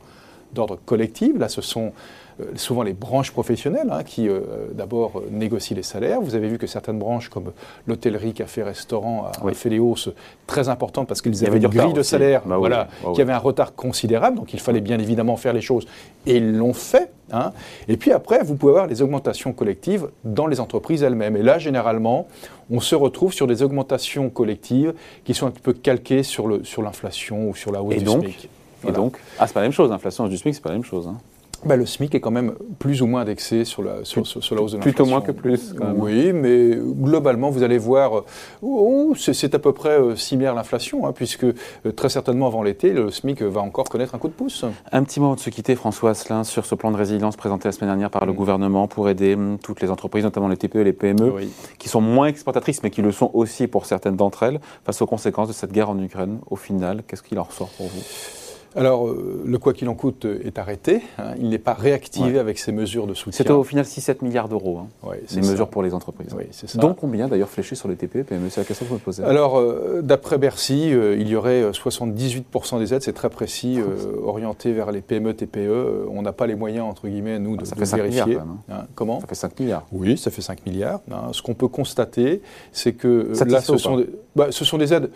d'ordre 0.54 0.78
collectif. 0.86 1.38
Là, 1.38 1.50
ce 1.50 1.62
sont 1.62 1.94
euh, 2.40 2.46
souvent 2.56 2.82
les 2.82 2.94
branches 2.94 3.32
professionnelles 3.32 3.90
hein, 3.92 4.04
qui 4.04 4.28
euh, 4.28 4.42
d'abord 4.72 5.20
euh, 5.20 5.28
négocient 5.32 5.76
les 5.76 5.84
salaires. 5.84 6.20
Vous 6.20 6.34
avez 6.34 6.48
vu 6.48 6.58
que 6.58 6.66
certaines 6.66 6.98
branches 6.98 7.30
comme 7.30 7.52
l'hôtellerie, 7.86 8.34
café, 8.34 8.64
restaurant 8.64 9.32
ont 9.44 9.54
fait 9.54 9.70
des 9.70 9.80
hausses 9.80 10.10
très 10.48 10.68
importantes 10.68 11.08
parce 11.08 11.22
qu'ils 11.22 11.46
avaient 11.46 11.58
une 11.58 11.68
grille 11.68 11.94
de 11.94 12.02
salaire 12.02 12.42
bah 12.46 12.58
voilà, 12.58 12.88
bah 13.04 13.12
qui 13.14 13.22
avait 13.22 13.34
un 13.34 13.38
retard 13.38 13.76
considérable. 13.76 14.38
Donc 14.38 14.54
il 14.54 14.60
fallait 14.60 14.82
bien 14.82 14.98
évidemment 14.98 15.38
faire 15.38 15.54
les 15.54 15.62
choses 15.62 15.86
et 16.26 16.38
ils 16.38 16.58
l'ont 16.58 16.74
fait. 16.74 17.12
Hein. 17.32 17.52
Et 17.88 17.98
puis 17.98 18.12
après, 18.12 18.44
vous 18.44 18.56
pouvez 18.56 18.72
avoir 18.72 18.88
les 18.88 19.02
augmentations 19.02 19.54
collectives 19.54 20.10
dans 20.24 20.48
les 20.48 20.60
entreprises 20.60 21.04
elles-mêmes. 21.04 21.38
Et 21.38 21.44
là, 21.44 21.60
généralement, 21.60 22.28
on 22.72 22.80
se 22.80 22.96
retrouve 22.96 23.32
sur 23.32 23.46
des 23.46 23.62
augmentations 23.62 24.30
collectives 24.30 24.94
qui 25.24 25.36
sont 25.36 25.48
un 25.48 25.52
peu 25.52 25.74
calquées 25.74 26.24
sur 26.24 26.48
l'inflation 26.48 27.42
sur 27.42 27.50
ou 27.50 27.56
sur 27.56 27.72
la 27.72 27.84
hausse 27.84 27.94
et 27.94 28.00
du 28.00 28.06
donc, 28.06 28.24
SMIC. 28.24 28.50
Et 28.88 28.92
donc, 28.92 29.18
ah, 29.40 29.48
c'est 29.48 29.54
pas 29.54 29.62
la 29.62 29.68
même 29.68 29.74
chose, 29.74 29.90
l'inflation 29.90 30.28
du 30.28 30.38
SMIC, 30.38 30.56
c'est 30.56 30.62
pas 30.62 30.70
la 30.70 30.76
même 30.76 30.84
chose. 30.84 31.08
Hein. 31.08 31.18
bah, 31.66 31.76
le 31.76 31.86
SMIC 31.86 32.16
est 32.16 32.20
quand 32.20 32.32
même 32.32 32.54
plus 32.80 33.02
ou 33.02 33.08
moins 33.08 33.22
indexé 33.22 33.66
sur 33.66 33.84
la, 33.84 34.04
sur, 34.04 34.26
sur, 34.28 34.56
la 34.56 34.62
hausse 34.62 34.72
de 34.72 34.78
l'inflation. 34.78 34.80
Plutôt 34.82 35.06
moins 35.06 35.22
que 35.22 35.32
plus. 35.32 35.74
Oui, 35.96 36.34
mais 36.34 36.72
globalement, 36.76 37.50
vous 37.50 37.64
allez 37.64 37.78
voir, 37.78 38.24
oh, 38.62 39.14
c'est 39.16 39.56
à 39.56 39.60
peu 39.60 39.74
près 39.74 40.00
euh, 40.00 40.16
similaire 40.16 40.54
à 40.54 40.56
l'inflation, 40.56 41.06
hein, 41.06 41.14
puisque 41.14 41.46
euh, 41.46 41.54
très 41.96 42.10
certainement 42.10 42.48
avant 42.48 42.64
l'été, 42.64 42.92
le 42.92 43.12
SMIC 43.12 43.42
va 43.44 43.62
encore 43.62 43.86
connaître 43.86 44.16
un 44.16 44.18
coup 44.18 44.28
de 44.28 44.34
pouce. 44.34 44.66
Un 44.92 45.04
petit 45.04 45.20
mot 45.20 45.36
de 45.36 45.40
se 45.40 45.50
quitter, 45.50 45.76
François 45.76 46.12
Asselin, 46.12 46.44
sur 46.44 46.66
ce 46.66 46.76
plan 46.76 46.92
de 46.92 46.98
résilience 46.98 47.36
présenté 47.36 47.68
la 47.68 47.72
semaine 47.72 47.90
dernière 47.90 48.10
par 48.10 48.26
le 48.26 48.34
mm. 48.34 48.36
gouvernement 48.36 48.88
pour 48.88 49.10
aider 49.10 49.36
hum, 49.36 49.58
toutes 49.62 49.82
les 49.82 49.90
entreprises, 49.90 50.24
notamment 50.24 50.48
les 50.48 50.58
TPE 50.58 50.78
et 50.78 50.84
les 50.84 50.94
PME, 50.94 51.34
qui 51.78 51.90
sont 51.90 52.02
moins 52.02 52.28
exportatrices, 52.28 52.84
mais 52.84 52.90
qui 52.90 53.02
le 53.02 53.12
sont 53.12 53.32
aussi 53.34 53.68
pour 53.68 53.86
certaines 53.86 54.16
d'entre 54.16 54.44
elles, 54.44 54.60
face 54.86 55.02
aux 55.02 55.08
conséquences 55.08 55.48
de 55.48 55.54
cette 55.54 55.72
guerre 55.72 55.90
en 55.90 56.00
Ukraine. 56.00 56.40
Au 56.50 56.56
final, 56.56 57.04
qu'est-ce 57.08 57.24
qu'il 57.24 57.40
en 57.40 57.44
ressort 57.44 57.70
pour 57.70 57.88
vous? 57.88 58.43
Alors, 58.76 59.08
euh, 59.08 59.44
le 59.46 59.58
quoi 59.58 59.74
qu'il 59.74 59.88
en 59.90 59.94
coûte 59.94 60.26
est 60.26 60.58
arrêté. 60.58 61.02
Hein. 61.18 61.36
il 61.40 61.50
n'est 61.50 61.60
pas 61.60 61.74
réactivé 61.74 62.40
avec 62.40 62.58
ces 62.58 62.72
mesures 62.72 63.08
de 63.08 63.14
soutien. 63.14 63.38
C'était 63.38 63.52
au 63.52 63.64
final 63.64 63.86
6-7 63.86 64.24
milliards 64.24 64.50
d'euros, 64.50 64.80
hein, 64.80 65.10
les 65.34 65.42
mesures 65.42 65.70
pour 65.70 65.84
les 65.84 65.94
entreprises. 65.94 66.36
Oui, 66.36 66.46
ça. 66.52 66.80
Donc 66.80 66.98
combien 66.98 67.28
d'ailleurs 67.28 67.50
fléchés 67.50 67.76
sur 67.76 67.88
les 67.88 67.96
TPE 67.96 68.24
PME 68.24 68.50
C'est 68.50 68.62
la 68.62 68.66
question 68.66 68.86
que 68.86 68.90
vous 68.90 68.96
me 68.96 69.00
posez. 69.00 69.24
Alors, 69.24 69.60
euh, 69.60 70.02
d'après 70.02 70.38
Bercy, 70.38 70.92
euh, 70.94 71.16
il 71.20 71.28
y 71.28 71.36
aurait 71.36 71.72
78% 71.72 72.80
des 72.80 72.94
aides, 72.94 73.04
c'est 73.04 73.14
très 73.14 73.30
précis, 73.30 73.80
orientées 74.24 74.74
vers 74.74 74.92
les 74.92 75.02
PME, 75.02 75.34
TPE. 75.34 76.08
on 76.10 76.22
n'a 76.22 76.34
pas 76.34 76.48
les 76.48 76.56
moyens, 76.56 76.86
entre 76.86 77.08
guillemets, 77.08 77.40
nous, 77.40 77.58
de, 77.58 77.66
ça 77.66 77.76
fait 77.76 77.86
5 77.86 77.98
vérifier. 77.98 78.26
Milliards, 78.26 78.46
hein. 78.70 78.86
Comment 78.96 79.20
Ça 79.22 79.28
fait 79.28 79.36
5 79.36 79.60
milliards. 79.60 79.86
Oui, 79.92 80.18
ça 80.18 80.32
fait 80.32 80.42
5 80.42 80.66
milliards. 80.66 81.02
Ce 81.32 81.42
qu'on 81.42 81.54
peut 81.54 81.68
constater, 81.68 82.42
c'est 82.72 82.94
que 82.94 83.32
là, 83.46 83.62
ce 83.62 83.78
sont, 83.78 83.98
des, 83.98 84.08
bah, 84.36 84.48
ce 84.50 84.66
sont 84.66 84.78
des 84.78 84.94
aides, 84.94 85.10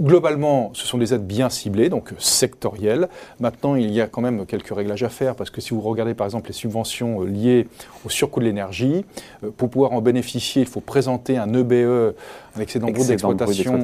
globalement, 0.00 0.70
ce 0.74 0.86
sont 0.86 0.98
des 0.98 1.14
aides 1.14 1.26
bien 1.26 1.48
ciblées, 1.48 1.88
donc 1.88 2.12
sectorielles 2.18 2.83
Maintenant, 3.40 3.74
il 3.74 3.90
y 3.90 4.00
a 4.00 4.06
quand 4.06 4.20
même 4.20 4.46
quelques 4.46 4.74
réglages 4.74 5.02
à 5.02 5.08
faire 5.08 5.34
parce 5.34 5.50
que 5.50 5.60
si 5.60 5.70
vous 5.70 5.80
regardez 5.80 6.14
par 6.14 6.26
exemple 6.26 6.48
les 6.48 6.54
subventions 6.54 7.22
euh, 7.22 7.26
liées 7.26 7.68
au 8.04 8.08
surcoût 8.08 8.40
de 8.40 8.44
l'énergie, 8.44 9.04
euh, 9.42 9.50
pour 9.56 9.70
pouvoir 9.70 9.92
en 9.92 10.00
bénéficier, 10.00 10.62
il 10.62 10.68
faut 10.68 10.80
présenter 10.80 11.36
un 11.36 11.52
EBE, 11.52 11.72
e, 11.72 12.14
un 12.56 12.60
excédent 12.60 12.90
brut 12.90 13.06
d'exploitation 13.06 13.78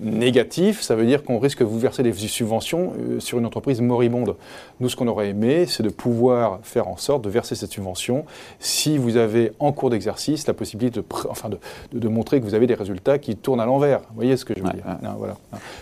négatif, 0.00 0.82
ça 0.82 0.94
veut 0.94 1.06
dire 1.06 1.24
qu'on 1.24 1.38
risque 1.38 1.60
de 1.60 1.64
vous 1.64 1.78
verser 1.78 2.02
des 2.02 2.12
subventions 2.12 2.92
euh, 2.98 3.20
sur 3.20 3.38
une 3.38 3.46
entreprise 3.46 3.80
moribonde. 3.80 4.36
Nous, 4.80 4.88
ce 4.88 4.96
qu'on 4.96 5.08
aurait 5.08 5.30
aimé, 5.30 5.64
c'est 5.66 5.82
de 5.82 5.88
pouvoir 5.88 6.60
faire 6.62 6.88
en 6.88 6.96
sorte 6.96 7.22
de 7.22 7.30
verser 7.30 7.54
cette 7.54 7.72
subvention 7.72 8.24
si 8.60 8.98
vous 8.98 9.16
avez 9.16 9.52
en 9.58 9.72
cours 9.72 9.90
d'exercice 9.90 10.46
la 10.46 10.54
possibilité 10.54 11.00
de, 11.00 11.04
enfin 11.30 11.48
de, 11.48 11.58
de, 11.92 12.08
montrer 12.08 12.40
que 12.40 12.44
vous 12.44 12.54
avez 12.54 12.66
des 12.66 12.74
résultats 12.74 13.18
qui 13.18 13.36
tournent 13.36 13.60
à 13.60 13.66
l'envers. 13.66 14.00
Vous 14.00 14.16
voyez 14.16 14.36
ce 14.36 14.44
que 14.44 14.54
je 14.56 14.62
veux 14.62 14.70
dire? 14.70 14.84
voilà. 15.18 15.36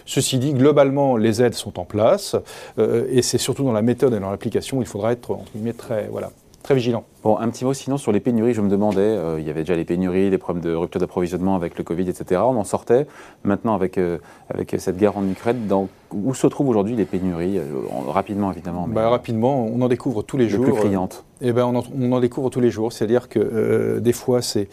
Ceci 0.06 0.38
dit, 0.38 0.52
globalement, 0.52 1.16
les 1.16 1.42
aides 1.42 1.54
sont 1.54 1.80
en 1.80 1.84
place 1.84 2.36
euh, 2.78 3.06
et 3.10 3.22
c'est 3.22 3.38
surtout 3.38 3.64
dans 3.64 3.72
la 3.72 3.82
méthode 3.82 4.14
et 4.14 4.20
dans 4.20 4.30
l'application 4.30 4.80
il 4.80 4.86
faudra 4.86 5.12
être 5.12 5.30
entre 5.30 5.52
guillemets 5.54 5.72
très 5.72 6.08
voilà 6.10 6.30
très 6.64 6.74
vigilant. 6.74 7.04
Bon, 7.22 7.38
un 7.38 7.48
petit 7.50 7.64
mot 7.64 7.74
sinon 7.74 7.98
sur 7.98 8.10
les 8.10 8.20
pénuries. 8.20 8.54
Je 8.54 8.62
me 8.62 8.70
demandais, 8.70 9.00
euh, 9.00 9.38
il 9.38 9.46
y 9.46 9.50
avait 9.50 9.60
déjà 9.60 9.76
les 9.76 9.84
pénuries, 9.84 10.30
les 10.30 10.38
problèmes 10.38 10.64
de 10.64 10.74
rupture 10.74 10.98
d'approvisionnement 10.98 11.54
avec 11.54 11.76
le 11.76 11.84
Covid, 11.84 12.08
etc. 12.08 12.40
On 12.42 12.56
en 12.56 12.64
sortait. 12.64 13.06
Maintenant, 13.44 13.74
avec, 13.74 13.98
euh, 13.98 14.18
avec 14.48 14.74
cette 14.78 14.96
guerre 14.96 15.16
en 15.18 15.28
Ukraine, 15.28 15.66
dans, 15.68 15.88
où 16.10 16.34
se 16.34 16.46
trouvent 16.46 16.68
aujourd'hui 16.68 16.96
les 16.96 17.04
pénuries 17.04 17.58
euh, 17.58 17.64
Rapidement, 18.08 18.50
évidemment. 18.50 18.88
Bah, 18.88 19.10
rapidement, 19.10 19.66
on 19.66 19.80
en 19.82 19.88
découvre 19.88 20.22
tous 20.22 20.38
les, 20.38 20.48
jours. 20.48 20.64
Les 20.64 20.72
plus 20.72 20.80
criantes. 20.80 21.24
Eh 21.42 21.52
ben, 21.52 21.66
on 21.66 21.76
en, 21.76 21.84
on, 22.00 22.12
en, 22.12 22.20
découvre 22.20 22.48
tous 22.48 22.60
les 22.60 22.70
jours. 22.70 22.94
C'est-à-dire 22.94 23.28
que 23.28 23.98
des 23.98 24.12
fois, 24.14 24.40
c'est, 24.40 24.68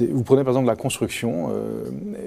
vous 0.00 0.22
prenez 0.22 0.44
par 0.44 0.52
exemple 0.52 0.66
la 0.66 0.76
construction, 0.76 1.50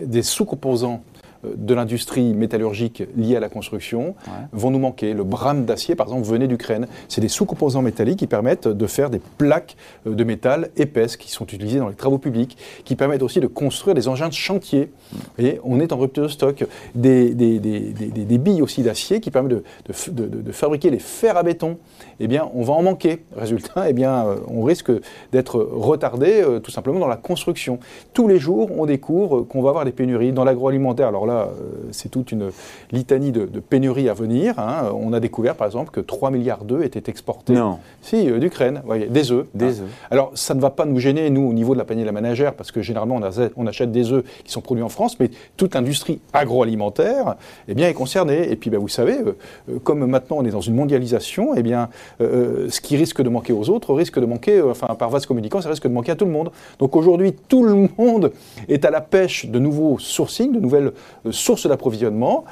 des 0.06 0.22
sous-composants 0.22 1.02
de 1.44 1.74
l'industrie 1.74 2.34
métallurgique 2.34 3.04
liée 3.16 3.36
à 3.36 3.40
la 3.40 3.50
construction 3.50 4.16
vont 4.52 4.72
nous 4.72 4.80
manquer. 4.80 5.14
Le 5.14 5.24
brame 5.24 5.66
d'acier, 5.66 5.96
par 5.96 6.08
exemple, 6.08 6.26
venait 6.28 6.48
d'Ukraine. 6.48 6.88
C'est 7.08 7.22
des 7.22 7.28
sous-composants 7.28 7.82
métalliques 7.82 8.20
qui 8.20 8.28
permettent 8.28 8.68
de 8.68 8.88
faire 8.88 9.10
des 9.10 9.22
plaques 9.38 9.76
euh, 10.06 10.16
de 10.16 10.24
métal 10.24 10.70
épaisses 10.78 11.18
qui 11.18 11.32
sont 11.32 11.46
utilisées 11.46 11.80
dans 11.80 11.90
les 11.90 11.96
travaux 11.96 12.18
publics, 12.18 12.58
qui 12.84 12.96
permettent 12.96 13.24
aussi 13.24 13.40
de 13.40 13.48
construire 13.48 13.96
des 13.96 14.08
engins 14.08 14.30
de 14.30 14.34
chantier. 14.34 14.92
Et 15.38 15.60
on 15.64 15.80
est 15.80 15.94
en 15.94 15.98
rupture 15.98 16.24
de 16.24 16.28
stock. 16.28 16.66
Des, 16.96 17.34
des, 17.34 17.60
des, 17.60 17.80
des 17.92 18.38
billes 18.38 18.62
aussi 18.62 18.82
d'acier 18.82 19.20
qui 19.20 19.32
permettent 19.32 19.52
de, 19.52 19.64
de, 20.12 20.42
de, 20.42 20.52
fabriquer 20.52 20.90
les 20.90 21.00
fers 21.00 21.38
à 21.38 21.44
béton. 21.44 21.78
Eh 22.20 22.28
bien, 22.28 22.50
on 22.54 22.64
va 22.64 22.74
en 22.74 22.84
manquer. 22.84 23.24
Résultat, 23.36 23.90
eh 23.90 23.94
bien, 23.94 24.26
euh, 24.26 24.38
on 24.48 24.64
risque 24.64 24.92
d'être 25.32 25.60
retardé 25.60 26.42
euh, 26.42 26.60
tout 26.60 26.72
simplement 26.72 27.00
dans 27.00 27.08
la 27.08 27.18
construction. 27.18 27.80
Tous 28.14 28.28
les 28.28 28.40
jours, 28.40 28.70
on 28.78 28.86
découvre 28.86 29.42
qu'on 29.42 29.62
va 29.62 29.70
avoir 29.70 29.86
des 29.86 29.92
pénuries 29.92 30.32
dans 30.32 30.44
l'agroalimentaire. 30.44 31.08
Alors 31.08 31.26
là, 31.28 31.50
euh, 31.50 31.88
c'est 31.92 32.10
toute 32.10 32.32
une 32.32 32.52
litanie 32.92 33.32
de, 33.32 33.46
pénuries 33.60 34.10
à 34.10 34.14
venir. 34.14 34.58
Hein. 34.58 34.92
On 34.94 35.14
a 35.14 35.20
découvert, 35.20 35.56
par 35.56 35.68
exemple, 35.68 35.92
que 35.92 36.00
3 36.00 36.32
milliards 36.32 36.64
d'œufs 36.64 36.86
étaient 36.86 37.10
exportés. 37.10 37.54
Non. 37.54 37.80
Si, 38.02 38.30
euh, 38.30 38.40
d'Ukraine. 38.40 38.82
des 39.10 39.32
œufs. 39.32 39.46
Des 39.54 39.82
hein. 39.82 39.86
Alors, 40.10 40.32
ça 40.34 40.54
ne 40.54 40.62
va 40.62 40.70
pas 40.70 40.86
nous 40.86 41.00
gêner, 41.00 41.30
nous, 41.30 41.48
au 41.48 41.54
niveau 41.54 41.74
de 41.74 41.80
la 41.80 41.86
panier 41.86 42.02
de 42.02 42.08
la 42.08 42.12
ménagère, 42.12 42.54
parce 42.54 42.72
que 42.72 42.82
généralement, 42.82 43.20
on, 43.56 43.68
achète 43.68 43.92
des 43.92 44.12
œufs 44.12 44.24
qui 44.44 44.52
sont 44.52 44.62
produits 44.62 44.84
en 44.84 44.90
France, 44.90 45.20
mais 45.20 45.30
toute 45.58 45.76
l'industrie 45.76 46.20
agroalimentaire, 46.34 47.36
eh 47.68 47.74
bien, 47.74 47.90
est 47.90 47.94
concernée. 47.94 48.50
Et 48.52 48.56
puis, 48.56 48.70
ben, 48.70 48.80
vous 48.80 48.88
savez, 48.88 49.18
euh, 49.20 49.80
comme 49.84 50.06
maintenant 50.06 50.38
on 50.40 50.46
est 50.46 50.52
dans 50.52 50.62
une 50.62 50.76
mondialisation, 50.76 51.54
eh 51.56 51.64
bien, 51.64 51.90
ce 52.20 52.82
qui 52.82 52.98
risque 52.98 53.22
de 53.22 53.30
manquer 53.30 53.54
aux 53.54 53.70
autres 53.70 53.94
risque 53.94 54.20
de 54.20 54.26
manquer, 54.26 54.62
enfin, 54.62 54.88
par 54.96 55.10
vase 55.10 55.26
communicant, 55.26 55.62
ça 55.62 55.70
risque 55.70 55.88
de 55.88 55.94
manquer 55.94 56.12
à 56.12 56.16
tout 56.16 56.26
le 56.26 56.32
monde. 56.32 56.52
Donc 56.80 56.96
aujourd'hui, 56.96 57.34
tout 57.34 57.64
le 57.64 57.90
monde 57.98 58.32
est 58.70 58.86
à 58.86 58.92
la 58.92 59.02
pêche 59.02 59.46
de 59.46 59.60
nouveaux 59.60 60.00
sourcings, 60.00 60.54
de 60.54 60.60
nouvelles 60.60 60.92
sources 61.32 61.68
d'approvisionnement. 61.68 62.46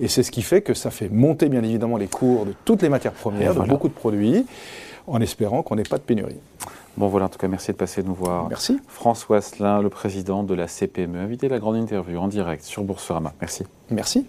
Et 0.00 0.08
c'est 0.08 0.22
ce 0.22 0.30
qui 0.30 0.42
fait 0.42 0.62
que 0.62 0.74
ça 0.74 0.90
fait 0.90 1.08
monter 1.08 1.48
bien 1.48 1.62
évidemment 1.62 1.96
les 1.96 2.08
cours 2.08 2.46
de 2.46 2.54
toutes 2.64 2.82
les 2.82 2.88
matières 2.88 3.12
premières, 3.12 3.54
de 3.54 3.60
beaucoup 3.60 3.88
de 3.88 3.94
produits, 3.94 4.46
en 5.06 5.20
espérant 5.20 5.62
qu'on 5.62 5.76
n'ait 5.76 5.82
pas 5.82 5.98
de 5.98 6.02
pénurie. 6.02 6.38
Bon 6.96 7.08
voilà, 7.08 7.26
en 7.26 7.28
tout 7.28 7.38
cas, 7.38 7.48
merci 7.48 7.72
de 7.72 7.76
passer 7.76 8.02
nous 8.02 8.14
voir. 8.14 8.48
Merci. 8.48 8.80
François 8.88 9.38
Asselin, 9.38 9.82
le 9.82 9.90
président 9.90 10.42
de 10.42 10.54
la 10.54 10.66
CPME, 10.66 11.18
invité 11.18 11.46
à 11.46 11.50
la 11.50 11.58
grande 11.58 11.76
interview 11.76 12.18
en 12.18 12.28
direct 12.28 12.64
sur 12.64 12.82
Boursorama. 12.84 13.34
Merci. 13.40 13.64
Merci. 13.90 14.26